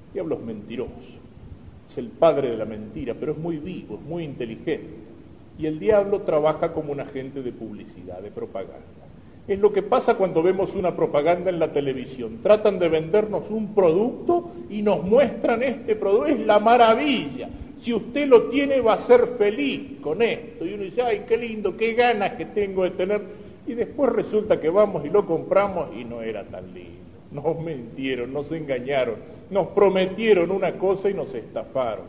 El 0.09 0.13
diablo 0.15 0.35
es 0.37 0.41
mentiroso. 0.43 1.21
Es 1.89 1.99
el 1.99 2.09
padre 2.09 2.51
de 2.51 2.57
la 2.57 2.65
mentira, 2.65 3.15
pero 3.15 3.33
es 3.33 3.39
muy 3.39 3.59
vivo, 3.59 3.95
es 3.95 4.03
muy 4.03 4.25
inteligente. 4.25 5.05
Y 5.57 5.67
el 5.67 5.79
diablo 5.79 6.23
trabaja 6.23 6.73
como 6.73 6.91
un 6.91 7.01
agente 7.01 7.43
de 7.43 7.53
publicidad, 7.53 8.21
de 8.21 8.33
propaganda. 8.33 9.05
Es 9.47 9.59
lo 9.59 9.73
que 9.73 9.83
pasa 9.83 10.17
cuando 10.17 10.43
vemos 10.43 10.75
una 10.75 10.97
propaganda 10.97 11.51
en 11.51 11.59
la 11.59 11.71
televisión. 11.71 12.39
Tratan 12.43 12.79
de 12.79 12.89
vendernos 12.89 13.51
un 13.51 13.75
producto 13.75 14.53
y 14.71 14.81
nos 14.81 15.03
muestran 15.03 15.63
este 15.63 15.97
producto. 15.97 16.29
Es 16.29 16.47
la 16.47 16.59
maravilla. 16.61 17.51
Si 17.79 17.93
usted 17.93 18.27
lo 18.27 18.45
tiene 18.45 18.81
va 18.81 18.95
a 18.95 18.99
ser 18.99 19.35
feliz 19.37 20.01
con 20.01 20.23
esto. 20.23 20.65
Y 20.65 20.73
uno 20.73 20.85
dice, 20.85 21.03
ay, 21.03 21.25
qué 21.29 21.37
lindo, 21.37 21.77
qué 21.77 21.93
ganas 21.93 22.33
que 22.33 22.47
tengo 22.47 22.85
de 22.85 22.93
tener. 22.93 23.23
Y 23.67 23.75
después 23.75 24.13
resulta 24.13 24.59
que 24.59 24.71
vamos 24.71 25.05
y 25.05 25.11
lo 25.11 25.27
compramos 25.27 25.91
y 25.95 26.05
no 26.05 26.23
era 26.23 26.45
tan 26.45 26.73
lindo. 26.73 27.05
Nos 27.31 27.59
mentieron, 27.61 28.33
nos 28.33 28.51
engañaron, 28.53 29.17
nos 29.51 29.69
prometieron 29.69 30.51
una 30.51 30.73
cosa 30.79 31.11
y 31.11 31.15
nos 31.15 31.35
estafaron. 31.35 32.07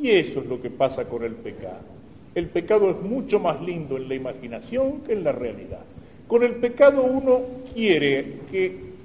Y 0.00 0.10
eso 0.10 0.40
es 0.40 0.46
lo 0.46 0.60
que 0.60 0.70
pasa 0.70 1.04
con 1.04 1.22
el 1.22 1.34
pecado. 1.34 1.82
El 2.34 2.48
pecado 2.48 2.90
es 2.90 3.00
mucho 3.00 3.38
más 3.38 3.60
lindo 3.60 3.96
en 3.96 4.08
la 4.08 4.14
imaginación 4.14 5.02
que 5.02 5.12
en 5.12 5.22
la 5.22 5.32
realidad. 5.32 5.84
Con 6.26 6.42
el 6.42 6.56
pecado 6.56 7.04
uno 7.04 7.40
quiere 7.74 8.24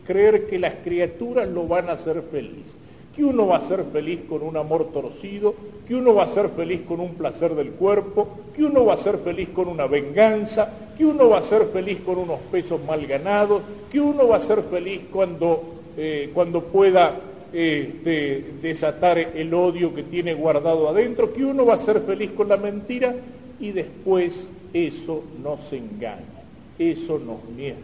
creer 0.06 0.48
que 0.48 0.58
las 0.58 0.76
criaturas 0.76 1.48
lo 1.48 1.68
van 1.68 1.90
a 1.90 1.94
hacer 1.94 2.24
feliz, 2.32 2.76
que 3.16 3.26
uno 3.26 3.48
va 3.48 3.58
a 3.58 3.62
ser 3.62 3.84
feliz 3.92 4.22
con 4.30 4.42
un 4.42 4.56
amor 4.56 4.92
torcido, 4.92 5.54
que 5.88 5.96
uno 5.96 6.16
va 6.16 6.24
a 6.24 6.28
ser 6.30 6.50
feliz 6.50 6.82
con 6.88 7.00
un 7.00 7.16
placer 7.16 7.54
del 7.56 7.72
cuerpo, 7.72 8.30
que 8.56 8.64
uno 8.64 8.86
va 8.86 8.94
a 8.94 8.98
ser 8.98 9.18
feliz 9.18 9.50
con 9.50 9.68
una 9.68 9.86
venganza, 9.88 10.72
que 10.98 11.06
uno 11.06 11.30
va 11.30 11.40
a 11.40 11.44
ser 11.44 11.66
feliz 11.74 12.00
con 12.06 12.18
unos 12.18 12.40
pesos 12.52 12.80
mal 12.86 13.06
ganados, 13.06 13.62
que 13.92 14.00
uno 14.00 14.28
va 14.28 14.38
a 14.38 14.42
ser 14.42 14.64
feliz 14.64 15.02
cuando, 15.12 15.64
eh, 15.98 16.32
pueda 16.72 17.20
este, 17.52 18.54
desatar 18.62 19.18
el 19.18 19.54
odio 19.54 19.94
que 19.94 20.04
tiene 20.04 20.34
guardado 20.34 20.88
adentro, 20.90 21.34
que 21.34 21.44
uno 21.44 21.66
va 21.66 21.74
a 21.74 21.80
ser 21.80 22.02
feliz 22.02 22.32
con 22.32 22.48
la 22.48 22.58
mentira 22.58 23.16
y 23.60 23.72
después 23.72 24.50
eso 24.74 25.24
no 25.42 25.58
se 25.58 25.78
engaña 25.78 26.37
eso 26.80 27.20
nos 27.20 27.44
miente. 27.56 27.84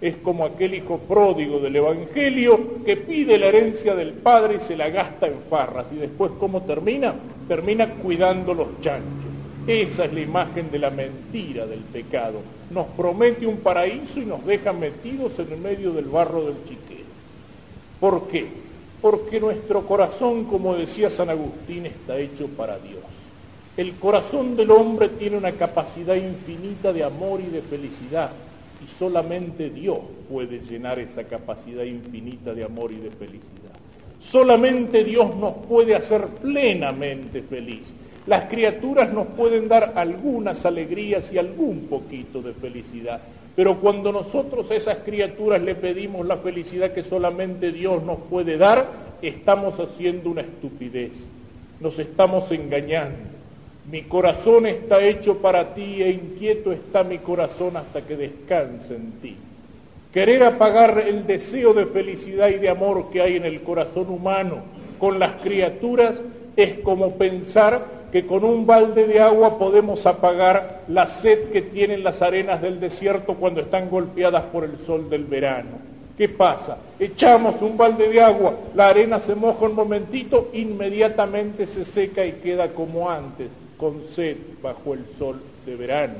Es 0.00 0.16
como 0.16 0.44
aquel 0.44 0.74
hijo 0.74 0.98
pródigo 0.98 1.58
del 1.58 1.76
Evangelio 1.76 2.84
que 2.84 2.96
pide 2.96 3.36
la 3.36 3.46
herencia 3.46 3.94
del 3.96 4.12
Padre 4.12 4.56
y 4.56 4.60
se 4.60 4.76
la 4.76 4.90
gasta 4.90 5.26
en 5.26 5.40
farras. 5.50 5.88
Y 5.92 5.96
después, 5.96 6.32
¿cómo 6.38 6.62
termina? 6.62 7.14
Termina 7.48 7.94
cuidando 7.94 8.54
los 8.54 8.80
chanchos. 8.80 9.26
Esa 9.66 10.04
es 10.04 10.12
la 10.12 10.20
imagen 10.20 10.70
de 10.70 10.78
la 10.78 10.90
mentira 10.90 11.66
del 11.66 11.80
pecado. 11.80 12.40
Nos 12.70 12.86
promete 12.88 13.46
un 13.46 13.58
paraíso 13.58 14.20
y 14.20 14.24
nos 14.24 14.46
deja 14.46 14.72
metidos 14.72 15.38
en 15.38 15.52
el 15.52 15.58
medio 15.58 15.92
del 15.92 16.06
barro 16.06 16.44
del 16.44 16.56
chiquero. 16.64 17.08
¿Por 18.00 18.28
qué? 18.28 18.46
Porque 19.02 19.40
nuestro 19.40 19.84
corazón, 19.84 20.44
como 20.44 20.74
decía 20.74 21.10
San 21.10 21.28
Agustín, 21.28 21.86
está 21.86 22.18
hecho 22.18 22.46
para 22.46 22.78
Dios. 22.78 23.02
El 23.78 23.92
corazón 23.92 24.56
del 24.56 24.72
hombre 24.72 25.08
tiene 25.10 25.36
una 25.36 25.52
capacidad 25.52 26.16
infinita 26.16 26.92
de 26.92 27.04
amor 27.04 27.40
y 27.40 27.48
de 27.48 27.62
felicidad 27.62 28.32
y 28.84 28.88
solamente 28.98 29.70
Dios 29.70 30.00
puede 30.28 30.58
llenar 30.58 30.98
esa 30.98 31.22
capacidad 31.22 31.84
infinita 31.84 32.52
de 32.54 32.64
amor 32.64 32.90
y 32.90 32.96
de 32.96 33.12
felicidad. 33.12 33.70
Solamente 34.18 35.04
Dios 35.04 35.36
nos 35.36 35.64
puede 35.68 35.94
hacer 35.94 36.26
plenamente 36.42 37.42
feliz. 37.42 37.94
Las 38.26 38.46
criaturas 38.46 39.12
nos 39.12 39.28
pueden 39.28 39.68
dar 39.68 39.92
algunas 39.94 40.66
alegrías 40.66 41.32
y 41.32 41.38
algún 41.38 41.82
poquito 41.82 42.42
de 42.42 42.54
felicidad, 42.54 43.20
pero 43.54 43.78
cuando 43.78 44.10
nosotros 44.10 44.72
a 44.72 44.74
esas 44.74 44.98
criaturas 45.04 45.62
le 45.62 45.76
pedimos 45.76 46.26
la 46.26 46.38
felicidad 46.38 46.90
que 46.90 47.04
solamente 47.04 47.70
Dios 47.70 48.02
nos 48.02 48.18
puede 48.28 48.58
dar, 48.58 48.88
estamos 49.22 49.78
haciendo 49.78 50.30
una 50.30 50.40
estupidez, 50.40 51.12
nos 51.78 51.96
estamos 52.00 52.50
engañando. 52.50 53.37
Mi 53.90 54.02
corazón 54.02 54.66
está 54.66 55.02
hecho 55.02 55.38
para 55.38 55.72
ti 55.72 56.02
e 56.02 56.10
inquieto 56.10 56.72
está 56.72 57.04
mi 57.04 57.18
corazón 57.18 57.74
hasta 57.78 58.02
que 58.02 58.18
descanse 58.18 58.94
en 58.94 59.12
ti. 59.12 59.34
Querer 60.12 60.42
apagar 60.42 61.02
el 61.06 61.26
deseo 61.26 61.72
de 61.72 61.86
felicidad 61.86 62.48
y 62.48 62.58
de 62.58 62.68
amor 62.68 63.08
que 63.10 63.22
hay 63.22 63.36
en 63.36 63.46
el 63.46 63.62
corazón 63.62 64.10
humano 64.10 64.56
con 64.98 65.18
las 65.18 65.40
criaturas 65.42 66.20
es 66.54 66.80
como 66.80 67.14
pensar 67.14 67.82
que 68.12 68.26
con 68.26 68.44
un 68.44 68.66
balde 68.66 69.06
de 69.06 69.20
agua 69.20 69.58
podemos 69.58 70.04
apagar 70.04 70.82
la 70.88 71.06
sed 71.06 71.50
que 71.50 71.62
tienen 71.62 72.04
las 72.04 72.20
arenas 72.20 72.60
del 72.60 72.80
desierto 72.80 73.36
cuando 73.36 73.62
están 73.62 73.88
golpeadas 73.88 74.44
por 74.44 74.64
el 74.64 74.78
sol 74.80 75.08
del 75.08 75.24
verano. 75.24 75.78
¿Qué 76.18 76.28
pasa? 76.28 76.76
Echamos 76.98 77.62
un 77.62 77.78
balde 77.78 78.10
de 78.10 78.20
agua, 78.20 78.54
la 78.74 78.88
arena 78.88 79.18
se 79.18 79.34
moja 79.34 79.64
un 79.64 79.74
momentito, 79.74 80.50
inmediatamente 80.52 81.66
se 81.66 81.86
seca 81.86 82.26
y 82.26 82.32
queda 82.32 82.68
como 82.74 83.08
antes 83.08 83.50
con 83.78 84.04
sed 84.04 84.36
bajo 84.62 84.94
el 84.94 85.06
sol 85.16 85.40
de 85.64 85.76
verano. 85.76 86.16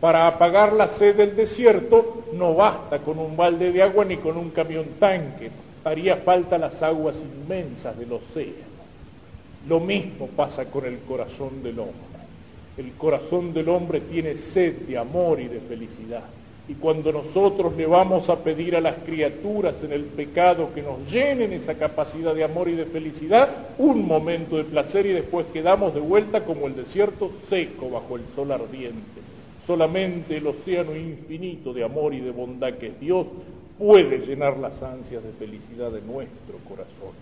Para 0.00 0.28
apagar 0.28 0.72
la 0.72 0.86
sed 0.86 1.16
del 1.16 1.34
desierto 1.34 2.24
no 2.34 2.54
basta 2.54 3.00
con 3.00 3.18
un 3.18 3.36
balde 3.36 3.72
de 3.72 3.82
agua 3.82 4.04
ni 4.04 4.18
con 4.18 4.36
un 4.36 4.50
camión 4.50 4.86
tanque, 5.00 5.50
haría 5.82 6.18
falta 6.18 6.58
las 6.58 6.80
aguas 6.82 7.16
inmensas 7.20 7.98
del 7.98 8.12
océano. 8.12 8.68
Lo 9.66 9.80
mismo 9.80 10.28
pasa 10.28 10.66
con 10.66 10.84
el 10.84 11.00
corazón 11.00 11.62
del 11.62 11.80
hombre. 11.80 11.94
El 12.76 12.92
corazón 12.92 13.52
del 13.52 13.68
hombre 13.68 14.02
tiene 14.02 14.36
sed 14.36 14.72
de 14.86 14.96
amor 14.96 15.40
y 15.40 15.48
de 15.48 15.60
felicidad. 15.60 16.22
Y 16.68 16.74
cuando 16.74 17.10
nosotros 17.12 17.74
le 17.76 17.86
vamos 17.86 18.28
a 18.28 18.44
pedir 18.44 18.76
a 18.76 18.80
las 18.82 18.96
criaturas 18.98 19.82
en 19.82 19.92
el 19.92 20.04
pecado 20.04 20.70
que 20.74 20.82
nos 20.82 21.10
llenen 21.10 21.54
esa 21.54 21.74
capacidad 21.74 22.34
de 22.34 22.44
amor 22.44 22.68
y 22.68 22.74
de 22.74 22.84
felicidad, 22.84 23.48
un 23.78 24.06
momento 24.06 24.58
de 24.58 24.64
placer 24.64 25.06
y 25.06 25.12
después 25.12 25.46
quedamos 25.50 25.94
de 25.94 26.00
vuelta 26.00 26.44
como 26.44 26.66
el 26.66 26.76
desierto 26.76 27.30
seco 27.48 27.88
bajo 27.88 28.16
el 28.16 28.26
sol 28.34 28.52
ardiente. 28.52 29.22
Solamente 29.66 30.36
el 30.36 30.46
océano 30.46 30.94
infinito 30.94 31.72
de 31.72 31.84
amor 31.84 32.12
y 32.12 32.20
de 32.20 32.32
bondad 32.32 32.74
que 32.74 32.88
es 32.88 33.00
Dios 33.00 33.26
puede 33.78 34.18
llenar 34.18 34.58
las 34.58 34.82
ansias 34.82 35.22
de 35.22 35.32
felicidad 35.32 35.90
de 35.90 36.02
nuestro 36.02 36.58
corazón. 36.68 37.14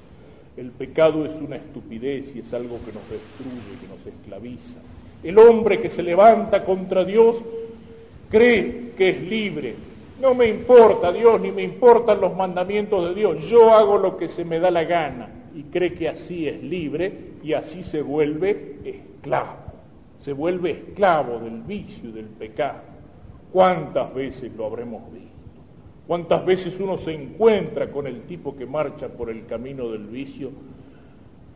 El 0.57 0.71
pecado 0.71 1.25
es 1.25 1.33
una 1.41 1.57
estupidez 1.57 2.35
y 2.35 2.41
es 2.41 2.53
algo 2.53 2.79
que 2.85 2.93
nos 2.93 3.09
destruye, 3.09 3.79
que 3.81 3.87
nos 3.87 4.07
esclaviza. 4.07 4.79
El 5.23 5.39
hombre 5.39 5.81
que 5.81 5.91
se 5.91 6.03
levanta 6.03 6.65
contra 6.65 7.05
Dios 7.05 7.43
cree 8.31 8.93
que 8.97 9.11
es 9.11 9.23
libre. 9.23 9.75
No 10.21 10.35
me 10.35 10.49
importa 10.49 11.13
Dios 11.13 11.41
ni 11.41 11.53
me 11.53 11.63
importan 11.63 12.21
los 12.21 12.35
mandamientos 12.35 13.09
de 13.09 13.15
Dios. 13.15 13.45
Yo 13.49 13.71
hago 13.71 13.99
lo 13.99 14.17
que 14.17 14.29
se 14.29 14.45
me 14.45 14.59
da 14.59 14.71
la 14.71 14.85
gana 14.85 15.29
y 15.55 15.65
cree 15.65 15.95
que 15.95 16.09
así 16.09 16.49
es 16.49 16.63
libre 16.63 17.35
y 17.43 17.53
así 17.53 17.83
se 17.83 18.03
vuelve 18.03 18.79
esclavo. 18.85 19.57
Se 20.19 20.33
vuelve 20.33 20.71
esclavo 20.71 21.39
del 21.39 21.63
vicio 21.63 22.09
y 22.09 22.13
del 22.13 22.27
pecado. 22.27 22.81
¿Cuántas 23.53 24.15
veces 24.15 24.53
lo 24.57 24.67
habremos 24.67 25.13
visto? 25.13 25.31
¿Cuántas 26.07 26.45
veces 26.47 26.79
uno 26.79 26.97
se 26.97 27.13
encuentra 27.13 27.91
con 27.91 28.07
el 28.07 28.23
tipo 28.23 28.57
que 28.57 28.65
marcha 28.65 29.09
por 29.09 29.29
el 29.29 29.45
camino 29.47 29.91
del 29.91 30.07
vicio 30.07 30.51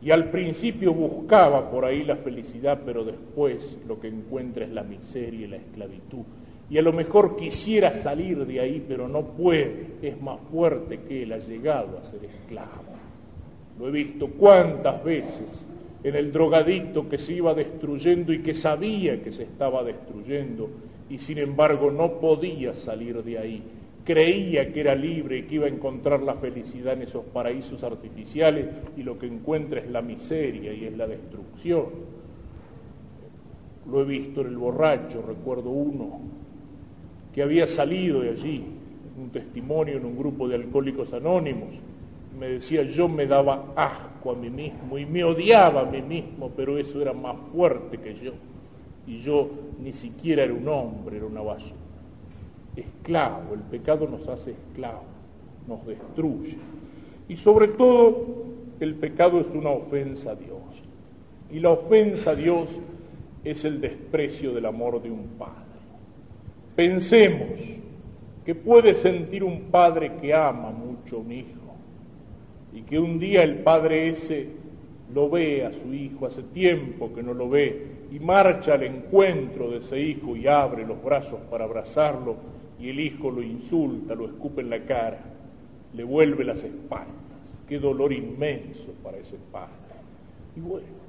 y 0.01 0.11
al 0.11 0.29
principio 0.29 0.93
buscaba 0.93 1.69
por 1.69 1.85
ahí 1.85 2.03
la 2.03 2.17
felicidad, 2.17 2.81
pero 2.85 3.03
después 3.03 3.79
lo 3.87 3.99
que 3.99 4.07
encuentra 4.07 4.65
es 4.65 4.71
la 4.71 4.83
miseria 4.83 5.45
y 5.45 5.49
la 5.49 5.57
esclavitud? 5.57 6.23
Y 6.71 6.77
a 6.77 6.81
lo 6.81 6.93
mejor 6.93 7.35
quisiera 7.35 7.91
salir 7.91 8.45
de 8.45 8.61
ahí, 8.61 8.85
pero 8.87 9.05
no 9.05 9.23
puede, 9.23 9.87
es 10.01 10.21
más 10.21 10.39
fuerte 10.49 11.01
que 11.01 11.23
él, 11.23 11.33
ha 11.33 11.37
llegado 11.37 11.97
a 11.97 12.03
ser 12.05 12.23
esclavo. 12.23 12.93
Lo 13.77 13.89
he 13.89 13.91
visto 13.91 14.27
cuántas 14.27 15.03
veces 15.03 15.67
en 16.01 16.15
el 16.15 16.31
drogadicto 16.31 17.09
que 17.09 17.17
se 17.17 17.33
iba 17.33 17.53
destruyendo 17.53 18.31
y 18.31 18.41
que 18.41 18.53
sabía 18.53 19.21
que 19.21 19.33
se 19.33 19.43
estaba 19.43 19.83
destruyendo 19.83 20.69
y 21.09 21.17
sin 21.17 21.39
embargo 21.39 21.91
no 21.91 22.21
podía 22.21 22.73
salir 22.73 23.21
de 23.21 23.37
ahí. 23.37 23.63
Creía 24.05 24.71
que 24.71 24.79
era 24.79 24.95
libre 24.95 25.39
y 25.39 25.43
que 25.43 25.55
iba 25.55 25.65
a 25.65 25.69
encontrar 25.69 26.23
la 26.23 26.35
felicidad 26.35 26.93
en 26.93 27.01
esos 27.01 27.25
paraísos 27.25 27.83
artificiales 27.83 28.65
y 28.95 29.03
lo 29.03 29.19
que 29.19 29.27
encuentra 29.27 29.81
es 29.81 29.89
la 29.89 30.01
miseria 30.01 30.71
y 30.73 30.85
es 30.85 30.95
la 30.95 31.05
destrucción. 31.05 31.87
lo 33.91 34.01
he 34.03 34.05
visto 34.05 34.39
en 34.39 34.47
el 34.47 34.57
borracho, 34.57 35.21
recuerdo 35.21 35.69
uno 35.69 36.40
que 37.33 37.41
había 37.41 37.67
salido 37.67 38.21
de 38.21 38.29
allí, 38.29 38.63
un 39.21 39.29
testimonio 39.29 39.97
en 39.97 40.05
un 40.05 40.17
grupo 40.17 40.47
de 40.47 40.55
alcohólicos 40.55 41.13
anónimos, 41.13 41.79
me 42.37 42.47
decía 42.47 42.83
yo 42.83 43.07
me 43.07 43.27
daba 43.27 43.73
asco 43.75 44.31
a 44.31 44.35
mí 44.35 44.49
mismo 44.49 44.97
y 44.97 45.05
me 45.05 45.23
odiaba 45.23 45.81
a 45.81 45.85
mí 45.85 46.01
mismo, 46.01 46.49
pero 46.55 46.77
eso 46.77 47.01
era 47.01 47.13
más 47.13 47.35
fuerte 47.51 47.97
que 47.97 48.15
yo. 48.15 48.31
Y 49.07 49.19
yo 49.19 49.49
ni 49.81 49.93
siquiera 49.93 50.43
era 50.43 50.53
un 50.53 50.67
hombre, 50.67 51.17
era 51.17 51.25
una 51.25 51.41
basura. 51.41 51.75
Esclavo, 52.75 53.53
el 53.53 53.61
pecado 53.61 54.07
nos 54.07 54.27
hace 54.27 54.51
esclavos, 54.51 55.03
nos 55.67 55.85
destruye. 55.85 56.57
Y 57.27 57.35
sobre 57.35 57.69
todo, 57.69 58.25
el 58.79 58.95
pecado 58.95 59.39
es 59.39 59.49
una 59.51 59.69
ofensa 59.69 60.31
a 60.31 60.35
Dios. 60.35 60.83
Y 61.51 61.59
la 61.59 61.71
ofensa 61.71 62.31
a 62.31 62.35
Dios 62.35 62.79
es 63.43 63.65
el 63.65 63.81
desprecio 63.81 64.53
del 64.53 64.65
amor 64.65 65.01
de 65.01 65.11
un 65.11 65.27
padre. 65.37 65.70
Pensemos 66.81 67.59
que 68.43 68.55
puede 68.55 68.95
sentir 68.95 69.43
un 69.43 69.65
padre 69.69 70.13
que 70.19 70.33
ama 70.33 70.71
mucho 70.71 71.17
a 71.17 71.19
un 71.19 71.31
hijo 71.31 71.75
y 72.73 72.81
que 72.81 72.97
un 72.97 73.19
día 73.19 73.43
el 73.43 73.59
padre 73.59 74.09
ese 74.09 74.47
lo 75.13 75.29
ve 75.29 75.63
a 75.63 75.71
su 75.71 75.93
hijo, 75.93 76.25
hace 76.25 76.41
tiempo 76.41 77.13
que 77.13 77.21
no 77.21 77.35
lo 77.35 77.49
ve, 77.49 77.85
y 78.11 78.17
marcha 78.17 78.73
al 78.73 78.81
encuentro 78.81 79.69
de 79.69 79.77
ese 79.77 80.01
hijo 80.01 80.35
y 80.35 80.47
abre 80.47 80.83
los 80.83 81.03
brazos 81.03 81.39
para 81.51 81.65
abrazarlo, 81.65 82.37
y 82.79 82.89
el 82.89 82.99
hijo 82.99 83.29
lo 83.29 83.43
insulta, 83.43 84.15
lo 84.15 84.25
escupe 84.25 84.61
en 84.61 84.71
la 84.71 84.83
cara, 84.83 85.19
le 85.93 86.03
vuelve 86.03 86.43
las 86.43 86.63
espaldas. 86.63 87.59
Qué 87.69 87.77
dolor 87.77 88.11
inmenso 88.11 88.91
para 89.03 89.17
ese 89.17 89.37
padre. 89.51 89.75
Y 90.57 90.61
bueno, 90.61 91.00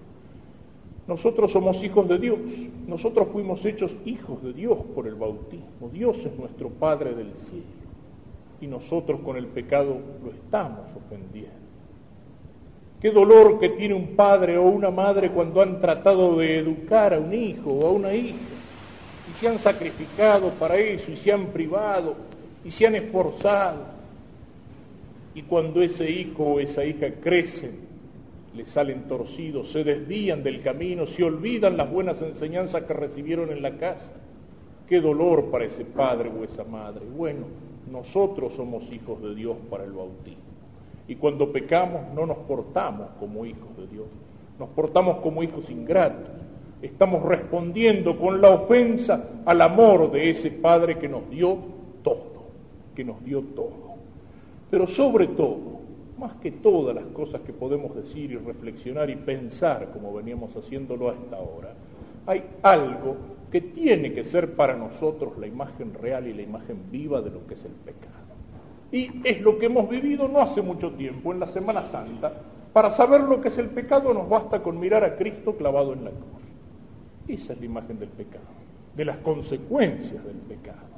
nosotros 1.07 1.51
somos 1.51 1.83
hijos 1.83 2.09
de 2.09 2.19
Dios, 2.19 2.39
nosotros 2.87 3.29
fuimos 3.33 3.65
hechos 3.65 3.97
hijos 4.05 4.43
de 4.43 4.53
Dios 4.53 4.79
por 4.95 5.07
el 5.07 5.17
bautismo, 5.17 5.89
Dios 5.93 6.25
es 6.25 6.39
nuestro 6.39 6.69
Padre 6.69 7.15
del 7.15 7.35
cielo 7.35 7.83
y 8.61 8.69
nosotros 8.69 9.21
con 9.21 9.37
el 9.37 9.49
pecado 9.49 9.99
lo 10.25 10.31
estamos 10.31 10.95
ofendiendo. 10.95 11.63
Qué 13.01 13.11
dolor 13.11 13.59
que 13.59 13.71
tiene 13.71 13.95
un 13.95 14.15
padre 14.15 14.57
o 14.57 14.63
una 14.63 14.93
madre 14.93 15.33
cuando 15.33 15.61
han 15.61 15.81
tratado 15.81 16.37
de 16.39 16.59
educar 16.59 17.13
a 17.13 17.19
un 17.19 17.35
hijo 17.35 17.73
o 17.73 17.89
a 17.89 17.91
una 17.91 18.15
hija 18.15 18.37
y 19.29 19.35
se 19.35 19.49
han 19.49 19.59
sacrificado 19.59 20.51
para 20.51 20.77
eso 20.77 21.11
y 21.11 21.17
se 21.17 21.33
han 21.33 21.47
privado 21.47 22.15
y 22.65 22.71
se 22.71 22.87
han 22.87 22.95
esforzado. 22.95 23.87
Y 25.35 25.43
cuando 25.43 25.83
ese 25.83 26.09
hijo 26.09 26.45
o 26.45 26.61
esa 26.61 26.85
hija 26.85 27.11
crecen, 27.21 27.92
le 28.55 28.67
salen 28.67 29.09
torcidos, 29.09 29.73
se 29.73 29.83
desvían 29.83 30.43
del 30.43 30.63
camino, 30.63 31.07
se 31.07 31.25
olvidan 31.25 31.77
las 31.77 31.91
buenas 31.91 32.21
enseñanzas 32.21 32.83
que 32.83 32.93
recibieron 32.93 33.51
en 33.51 33.63
la 33.63 33.77
casa. 33.79 34.13
Qué 34.89 35.01
dolor 35.01 35.51
para 35.51 35.65
ese 35.65 35.85
padre 35.85 36.31
o 36.31 36.45
esa 36.45 36.65
madre. 36.65 37.07
Bueno, 37.07 37.47
nosotros 37.91 38.53
somos 38.53 38.93
hijos 38.93 39.23
de 39.23 39.35
Dios 39.35 39.57
para 39.71 39.85
el 39.85 39.93
bautismo. 39.93 40.43
Y 41.09 41.17
cuando 41.17 41.51
pecamos 41.51 42.03
no 42.15 42.27
nos 42.27 42.39
portamos 42.39 43.09
como 43.19 43.47
hijos 43.47 43.77
de 43.77 43.87
Dios, 43.87 44.07
nos 44.59 44.69
portamos 44.71 45.19
como 45.19 45.43
hijos 45.43 45.71
ingratos. 45.71 46.45
Estamos 46.83 47.23
respondiendo 47.23 48.19
con 48.19 48.41
la 48.41 48.51
ofensa 48.51 49.31
al 49.47 49.63
amor 49.63 50.11
de 50.11 50.31
ese 50.31 50.51
Padre 50.51 50.99
que 50.99 51.09
nos 51.09 51.29
dio 51.31 51.59
todo, 52.03 52.45
que 52.95 53.05
nos 53.05 53.25
dio 53.25 53.41
todo. 53.55 53.93
Pero 54.71 54.87
sobre 54.87 55.29
todo, 55.29 55.82
más 56.23 56.35
que 56.37 56.53
todas 56.53 56.95
las 56.95 57.07
cosas 57.07 57.41
que 57.41 57.53
podemos 57.53 57.97
decir 57.97 58.31
y 58.31 58.37
reflexionar 58.37 59.11
y 59.11 59.17
pensar 59.17 59.91
como 59.93 60.15
veníamos 60.15 60.57
haciéndolo 60.57 61.11
hasta 61.11 61.37
ahora, 61.37 61.75
hay 62.27 62.45
algo 62.63 63.17
que 63.51 63.61
tiene 63.61 64.13
que 64.13 64.23
ser 64.23 64.55
para 64.55 64.77
nosotros 64.77 65.37
la 65.37 65.49
imagen 65.49 65.93
real 65.93 66.29
y 66.29 66.33
la 66.33 66.43
imagen 66.43 66.91
viva 66.93 67.21
de 67.21 67.31
lo 67.31 67.45
que 67.49 67.55
es 67.55 67.65
el 67.65 67.73
pecado. 67.73 68.13
Y 68.93 69.11
es 69.25 69.41
lo 69.41 69.59
que 69.59 69.67
hemos 69.67 69.91
vivido 69.91 70.29
no 70.29 70.39
hace 70.39 70.63
mucho 70.63 70.93
tiempo, 70.93 71.33
en 71.33 71.41
la 71.41 71.49
Semana 71.49 71.89
Santa. 71.89 72.33
Para 72.73 72.91
saber 72.93 73.23
lo 73.23 73.41
que 73.41 73.49
es 73.49 73.59
el 73.59 73.71
pecado 73.71 74.15
nos 74.15 74.29
basta 74.29 74.63
con 74.63 74.79
mirar 74.79 75.03
a 75.03 75.17
Cristo 75.17 75.57
clavado 75.57 75.93
en 75.93 76.05
la 76.05 76.11
cruz. 76.11 76.43
Esa 77.27 77.55
es 77.55 77.59
la 77.59 77.67
imagen 77.67 77.99
del 77.99 78.11
pecado, 78.11 78.45
de 78.95 79.05
las 79.05 79.17
consecuencias 79.19 80.25
del 80.25 80.37
pecado. 80.37 80.93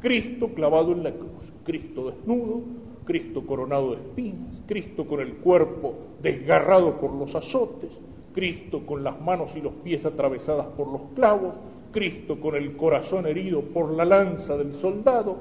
Cristo 0.00 0.48
clavado 0.54 0.92
en 0.92 1.02
la 1.04 1.12
cruz, 1.12 1.52
Cristo 1.64 2.10
desnudo, 2.10 2.62
Cristo 3.04 3.44
coronado 3.44 3.90
de 3.90 3.96
espinas, 3.96 4.60
Cristo 4.66 5.06
con 5.06 5.20
el 5.20 5.34
cuerpo 5.36 5.94
desgarrado 6.20 7.00
por 7.00 7.12
los 7.12 7.34
azotes, 7.34 7.98
Cristo 8.32 8.86
con 8.86 9.02
las 9.02 9.20
manos 9.20 9.54
y 9.56 9.60
los 9.60 9.74
pies 9.74 10.04
atravesadas 10.06 10.66
por 10.68 10.88
los 10.88 11.02
clavos, 11.14 11.54
Cristo 11.90 12.40
con 12.40 12.54
el 12.54 12.76
corazón 12.76 13.26
herido 13.26 13.60
por 13.62 13.92
la 13.92 14.04
lanza 14.04 14.56
del 14.56 14.74
soldado, 14.74 15.36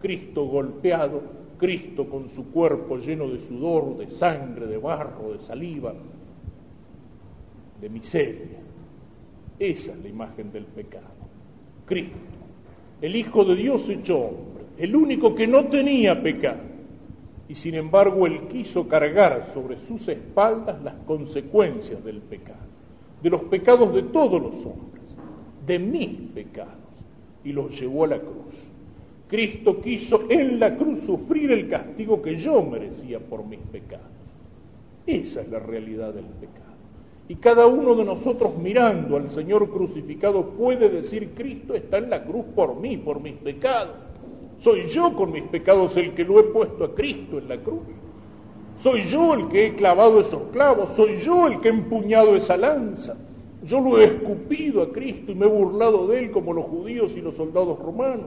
Cristo 0.00 0.44
golpeado, 0.44 1.22
Cristo 1.58 2.08
con 2.08 2.28
su 2.28 2.50
cuerpo 2.50 2.98
lleno 2.98 3.28
de 3.28 3.40
sudor, 3.40 3.96
de 3.96 4.08
sangre, 4.08 4.66
de 4.66 4.76
barro, 4.76 5.32
de 5.32 5.38
saliva, 5.38 5.94
de 7.80 7.88
miseria. 7.88 8.60
Esa 9.58 9.92
es 9.92 9.98
la 9.98 10.08
imagen 10.08 10.52
del 10.52 10.64
pecado. 10.64 11.06
Cristo, 11.86 12.16
el 13.00 13.16
Hijo 13.16 13.44
de 13.44 13.56
Dios 13.56 13.88
hecho 13.88 14.18
hombre, 14.18 14.64
el 14.76 14.94
único 14.94 15.34
que 15.34 15.46
no 15.46 15.64
tenía 15.64 16.22
pecado 16.22 16.75
y 17.48 17.54
sin 17.54 17.74
embargo 17.74 18.26
él 18.26 18.48
quiso 18.48 18.88
cargar 18.88 19.46
sobre 19.52 19.76
sus 19.76 20.08
espaldas 20.08 20.82
las 20.82 20.94
consecuencias 21.06 22.04
del 22.04 22.20
pecado, 22.20 22.66
de 23.22 23.30
los 23.30 23.42
pecados 23.42 23.94
de 23.94 24.02
todos 24.02 24.42
los 24.42 24.54
hombres, 24.66 25.16
de 25.64 25.78
mis 25.78 26.30
pecados, 26.32 26.74
y 27.44 27.52
los 27.52 27.78
llevó 27.78 28.04
a 28.04 28.08
la 28.08 28.18
cruz. 28.18 28.54
Cristo 29.28 29.80
quiso 29.80 30.24
en 30.28 30.60
la 30.60 30.76
cruz 30.76 31.00
sufrir 31.04 31.50
el 31.50 31.68
castigo 31.68 32.22
que 32.22 32.36
yo 32.36 32.62
merecía 32.62 33.18
por 33.18 33.44
mis 33.44 33.60
pecados. 33.60 34.06
Esa 35.06 35.40
es 35.40 35.48
la 35.48 35.58
realidad 35.58 36.14
del 36.14 36.24
pecado. 36.26 36.66
Y 37.28 37.36
cada 37.36 37.66
uno 37.66 37.96
de 37.96 38.04
nosotros 38.04 38.56
mirando 38.56 39.16
al 39.16 39.28
Señor 39.28 39.70
crucificado 39.70 40.50
puede 40.50 40.88
decir, 40.88 41.30
Cristo 41.34 41.74
está 41.74 41.98
en 41.98 42.10
la 42.10 42.24
cruz 42.24 42.44
por 42.54 42.76
mí, 42.76 42.96
por 42.96 43.20
mis 43.20 43.34
pecados. 43.34 44.05
Soy 44.58 44.86
yo 44.88 45.14
con 45.14 45.32
mis 45.32 45.44
pecados 45.44 45.96
el 45.96 46.14
que 46.14 46.24
lo 46.24 46.40
he 46.40 46.44
puesto 46.44 46.84
a 46.84 46.94
Cristo 46.94 47.38
en 47.38 47.48
la 47.48 47.58
cruz. 47.58 47.82
Soy 48.76 49.04
yo 49.06 49.34
el 49.34 49.48
que 49.48 49.66
he 49.66 49.74
clavado 49.74 50.20
esos 50.20 50.42
clavos, 50.52 50.90
soy 50.96 51.16
yo 51.18 51.46
el 51.46 51.60
que 51.60 51.68
he 51.68 51.72
empuñado 51.72 52.36
esa 52.36 52.56
lanza. 52.56 53.16
Yo 53.64 53.80
lo 53.80 53.98
he 53.98 54.04
escupido 54.04 54.82
a 54.82 54.92
Cristo 54.92 55.32
y 55.32 55.34
me 55.34 55.46
he 55.46 55.48
burlado 55.48 56.06
de 56.06 56.20
él 56.20 56.30
como 56.30 56.52
los 56.52 56.66
judíos 56.66 57.16
y 57.16 57.20
los 57.20 57.36
soldados 57.36 57.78
romanos. 57.78 58.26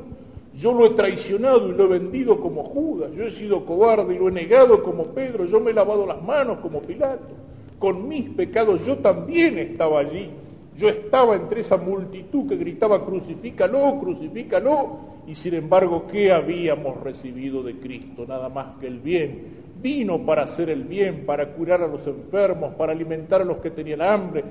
Yo 0.55 0.73
lo 0.73 0.85
he 0.85 0.89
traicionado 0.91 1.69
y 1.69 1.73
lo 1.73 1.85
he 1.85 1.99
vendido 1.99 2.41
como 2.41 2.63
Judas. 2.63 3.11
Yo 3.13 3.23
he 3.23 3.31
sido 3.31 3.65
cobarde 3.65 4.15
y 4.15 4.17
lo 4.17 4.27
he 4.27 4.31
negado 4.31 4.83
como 4.83 5.05
Pedro. 5.05 5.45
Yo 5.45 5.59
me 5.59 5.71
he 5.71 5.73
lavado 5.73 6.05
las 6.05 6.21
manos 6.21 6.59
como 6.59 6.81
Pilato. 6.81 7.29
Con 7.77 8.07
mis 8.07 8.29
pecados 8.31 8.85
yo 8.85 8.97
también 8.97 9.57
estaba 9.59 9.99
allí. 9.99 10.29
Yo 10.75 10.89
estaba 10.89 11.35
entre 11.35 11.61
esa 11.61 11.77
multitud 11.77 12.47
que 12.49 12.55
gritaba 12.55 13.05
crucifícalo, 13.05 13.99
crucifícalo 13.99 15.18
y 15.29 15.35
sin 15.35 15.53
embargo, 15.53 16.07
¿qué 16.11 16.31
habíamos 16.31 17.03
recibido 17.03 17.61
de 17.61 17.75
Cristo? 17.75 18.25
Nada 18.27 18.49
más 18.49 18.79
que 18.79 18.87
el 18.87 18.99
bien. 18.99 19.59
Vino 19.79 20.25
para 20.25 20.41
hacer 20.41 20.71
el 20.71 20.85
bien, 20.85 21.23
para 21.27 21.53
curar 21.53 21.83
a 21.83 21.87
los 21.87 22.07
enfermos, 22.07 22.73
para 22.73 22.93
alimentar 22.93 23.39
a 23.39 23.45
los 23.45 23.57
que 23.57 23.69
tenían 23.69 24.01
hambre, 24.01 24.43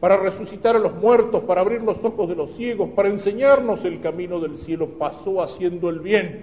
para 0.00 0.16
resucitar 0.16 0.74
a 0.74 0.80
los 0.80 0.92
muertos, 0.96 1.44
para 1.44 1.60
abrir 1.60 1.82
los 1.82 2.04
ojos 2.04 2.28
de 2.28 2.34
los 2.34 2.50
ciegos, 2.56 2.90
para 2.96 3.10
enseñarnos 3.10 3.84
el 3.84 4.00
camino 4.00 4.40
del 4.40 4.58
cielo. 4.58 4.98
Pasó 4.98 5.40
haciendo 5.40 5.88
el 5.88 6.00
bien 6.00 6.40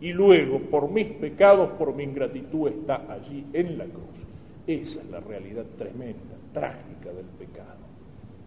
y 0.00 0.14
luego, 0.14 0.60
por 0.60 0.90
mis 0.90 1.08
pecados, 1.08 1.68
por 1.72 1.94
mi 1.94 2.04
ingratitud, 2.04 2.68
está 2.68 3.12
allí 3.12 3.44
en 3.52 3.76
la 3.76 3.84
cruz. 3.84 4.24
Esa 4.66 5.00
es 5.00 5.10
la 5.10 5.20
realidad 5.20 5.66
tremenda, 5.76 6.34
trágica 6.54 7.12
del 7.12 7.26
pecado. 7.38 7.76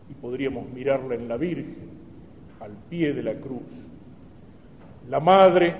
Y 0.09 0.15
podríamos 0.15 0.67
mirarla 0.73 1.13
en 1.13 1.27
la 1.27 1.37
Virgen, 1.37 2.01
al 2.59 2.71
pie 2.89 3.13
de 3.13 3.21
la 3.21 3.35
cruz, 3.35 3.90
la 5.09 5.19
madre 5.19 5.75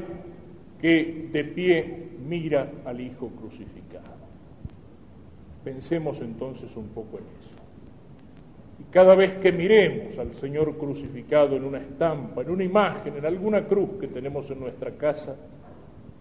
que 0.79 1.29
de 1.31 1.43
pie 1.43 2.10
mira 2.27 2.71
al 2.86 2.99
Hijo 2.99 3.29
crucificado. 3.29 4.21
Pensemos 5.63 6.19
entonces 6.21 6.75
un 6.75 6.88
poco 6.89 7.19
en 7.19 7.23
eso. 7.39 7.57
Y 8.79 8.84
cada 8.91 9.13
vez 9.13 9.34
que 9.38 9.51
miremos 9.51 10.17
al 10.17 10.34
Señor 10.34 10.75
crucificado 10.77 11.55
en 11.55 11.65
una 11.65 11.77
estampa, 11.77 12.41
en 12.41 12.49
una 12.49 12.63
imagen, 12.63 13.15
en 13.15 13.25
alguna 13.25 13.67
cruz 13.67 13.91
que 13.99 14.07
tenemos 14.07 14.49
en 14.49 14.60
nuestra 14.60 14.91
casa, 14.97 15.36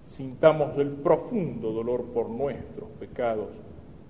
sintamos 0.06 0.76
el 0.76 0.90
profundo 0.90 1.72
dolor 1.72 2.04
por 2.12 2.28
nuestros 2.28 2.90
pecados 2.98 3.48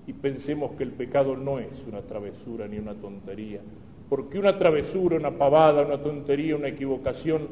y 0.06 0.12
pensemos 0.14 0.72
que 0.72 0.82
el 0.82 0.92
pecado 0.92 1.36
no 1.36 1.58
es 1.58 1.86
una 1.86 2.02
travesura 2.02 2.66
ni 2.66 2.78
una 2.78 2.94
tontería, 2.94 3.60
porque 4.08 4.38
una 4.38 4.58
travesura, 4.58 5.16
una 5.16 5.30
pavada, 5.30 5.86
una 5.86 6.02
tontería, 6.02 6.56
una 6.56 6.68
equivocación 6.68 7.48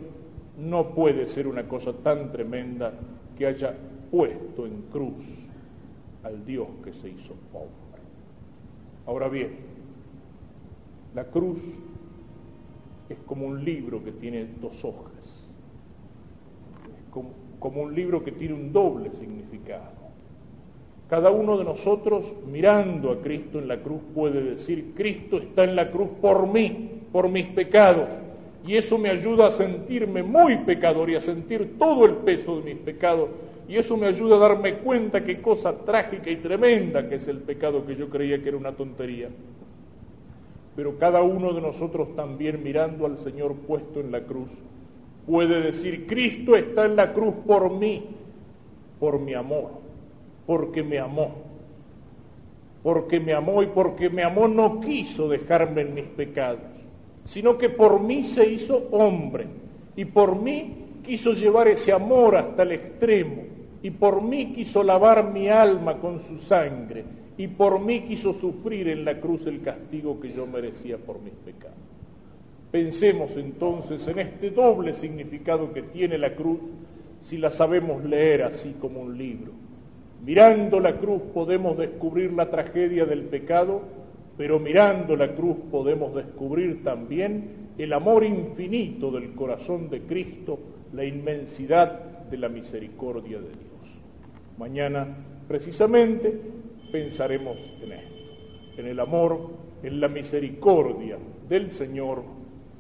no 0.59 0.91
puede 0.91 1.27
ser 1.27 1.47
una 1.47 1.69
cosa 1.69 1.93
tan 1.93 2.33
tremenda 2.33 2.93
que 3.37 3.47
haya 3.47 3.75
puesto 4.11 4.67
en 4.67 4.83
cruz 4.91 5.23
al 6.25 6.45
Dios 6.45 6.67
que 6.85 6.93
se 6.93 7.09
hizo 7.09 7.35
hombre. 7.53 8.03
Ahora 9.07 9.29
bien, 9.29 9.57
la 11.15 11.25
cruz 11.25 11.61
es 13.09 13.19
como 13.27 13.47
un 13.47 13.65
libro 13.65 14.05
que 14.05 14.13
tiene 14.13 14.47
dos 14.61 14.85
hojas, 14.85 15.45
es 16.85 17.11
como, 17.11 17.31
como 17.59 17.83
un 17.83 17.95
libro 17.95 18.23
que 18.25 18.33
tiene 18.33 18.55
un 18.55 18.73
doble 18.73 19.13
significado. 19.13 19.99
Cada 21.09 21.31
uno 21.31 21.57
de 21.57 21.65
nosotros, 21.65 22.35
mirando 22.47 23.11
a 23.11 23.23
Cristo 23.23 23.59
en 23.59 23.69
la 23.69 23.81
cruz, 23.81 24.03
puede 24.15 24.43
decir, 24.43 24.93
Cristo 24.95 25.39
está 25.39 25.65
en 25.65 25.75
la 25.75 25.91
cruz 25.91 26.11
por 26.21 26.47
mí, 26.47 27.01
por 27.11 27.31
mis 27.31 27.47
pecados. 27.47 28.11
Y 28.69 28.77
eso 28.77 28.99
me 28.99 29.09
ayuda 29.09 29.49
a 29.49 29.51
sentirme 29.51 30.23
muy 30.23 30.59
pecador 30.59 31.09
y 31.09 31.17
a 31.17 31.21
sentir 31.23 31.79
todo 31.79 32.05
el 32.05 32.17
peso 32.17 32.59
de 32.59 32.75
mis 32.75 32.83
pecados. 32.83 33.31
Y 33.67 33.77
eso 33.77 33.97
me 33.97 34.07
ayuda 34.07 34.37
a 34.37 34.41
darme 34.41 34.75
cuenta 34.81 35.25
qué 35.25 35.41
cosa 35.41 35.73
trágica 35.73 36.31
y 36.31 36.37
tremenda 36.37 37.09
que 37.09 37.15
es 37.15 37.27
el 37.29 37.39
pecado 37.39 37.87
que 37.87 37.97
yo 37.97 38.11
creía 38.11 38.43
que 38.43 38.51
era 38.51 38.59
una 38.59 38.73
tontería. 38.73 39.31
Pero 40.77 40.99
cada 40.99 41.23
uno 41.23 41.55
de 41.55 41.63
nosotros 41.63 42.15
también 42.15 42.63
mirando 42.63 43.07
al 43.07 43.17
Señor 43.17 43.57
puesto 43.67 44.01
en 44.01 44.13
la 44.13 44.21
cruz, 44.25 44.51
puede 45.27 45.63
decir, 45.63 46.07
Cristo 46.07 46.55
está 46.55 46.85
en 46.85 46.97
la 46.97 47.15
cruz 47.15 47.35
por 47.47 47.73
mí, 47.73 48.05
por 49.01 49.19
mi 49.19 49.35
amor 49.35 49.89
porque 50.49 50.83
me 50.83 50.99
amó. 50.99 51.45
Porque 52.83 53.21
me 53.21 53.35
amó 53.35 53.63
y 53.63 53.67
porque 53.67 54.09
me 54.09 54.23
amó 54.23 54.49
no 54.49 54.81
quiso 54.81 55.29
dejarme 55.29 55.83
en 55.83 55.93
mis 55.93 56.07
pecados, 56.07 56.87
sino 57.29 57.59
que 57.59 57.69
por 57.69 58.01
mí 58.01 58.23
se 58.25 58.49
hizo 58.49 58.89
hombre 58.91 59.47
y 59.95 60.07
por 60.07 60.41
mí 60.41 61.01
quiso 61.05 61.33
llevar 61.33 61.69
ese 61.69 61.93
amor 61.93 62.37
hasta 62.37 62.63
el 62.63 62.73
extremo 62.73 63.43
y 63.83 63.91
por 63.91 64.23
mí 64.23 64.53
quiso 64.53 64.83
lavar 64.83 65.31
mi 65.31 65.49
alma 65.49 65.99
con 65.99 66.21
su 66.21 66.39
sangre 66.39 67.05
y 67.37 67.47
por 67.49 67.81
mí 67.81 68.01
quiso 68.01 68.33
sufrir 68.33 68.89
en 68.89 69.05
la 69.05 69.21
cruz 69.21 69.47
el 69.47 69.61
castigo 69.61 70.19
que 70.19 70.33
yo 70.33 70.47
merecía 70.47 70.97
por 70.97 71.21
mis 71.21 71.35
pecados. 71.35 71.77
Pensemos 72.71 73.37
entonces 73.37 74.09
en 74.09 74.19
este 74.21 74.51
doble 74.51 74.95
significado 74.95 75.73
que 75.73 75.83
tiene 75.83 76.17
la 76.17 76.35
cruz 76.35 76.61
si 77.21 77.37
la 77.37 77.51
sabemos 77.51 78.03
leer 78.05 78.43
así 78.43 78.75
como 78.81 79.01
un 79.01 79.19
libro 79.19 79.53
Mirando 80.25 80.81
la 80.81 80.97
cruz 80.97 81.23
podemos 81.33 81.79
descubrir 81.79 82.33
la 82.33 82.51
tragedia 82.51 83.07
del 83.07 83.23
pecado, 83.23 83.83
pero 84.39 84.61
mirando 84.61 85.17
la 85.17 85.35
cruz 85.35 85.57
podemos 85.69 86.15
descubrir 86.15 86.85
también 86.85 87.73
el 87.77 87.93
amor 87.93 88.23
infinito 88.23 89.11
del 89.11 89.35
corazón 89.35 89.91
de 89.91 90.03
Cristo, 90.03 90.61
la 90.93 91.05
inmensidad 91.05 92.29
de 92.31 92.39
la 92.39 92.49
misericordia 92.49 93.39
de 93.39 93.49
Dios. 93.49 94.01
Mañana, 94.57 95.09
precisamente, 95.49 96.41
pensaremos 96.93 97.59
en 97.83 97.93
esto, 97.93 98.15
en 98.77 98.87
el 98.87 99.01
amor, 99.01 99.51
en 99.83 100.01
la 100.01 100.09
misericordia 100.09 101.19
del 101.49 101.69
Señor 101.69 102.23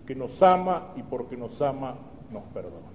que 0.06 0.14
nos 0.14 0.40
ama 0.42 0.94
y 0.96 1.02
porque 1.02 1.36
nos 1.36 1.60
ama 1.60 1.98
nos 2.32 2.44
perdona. 2.54 2.87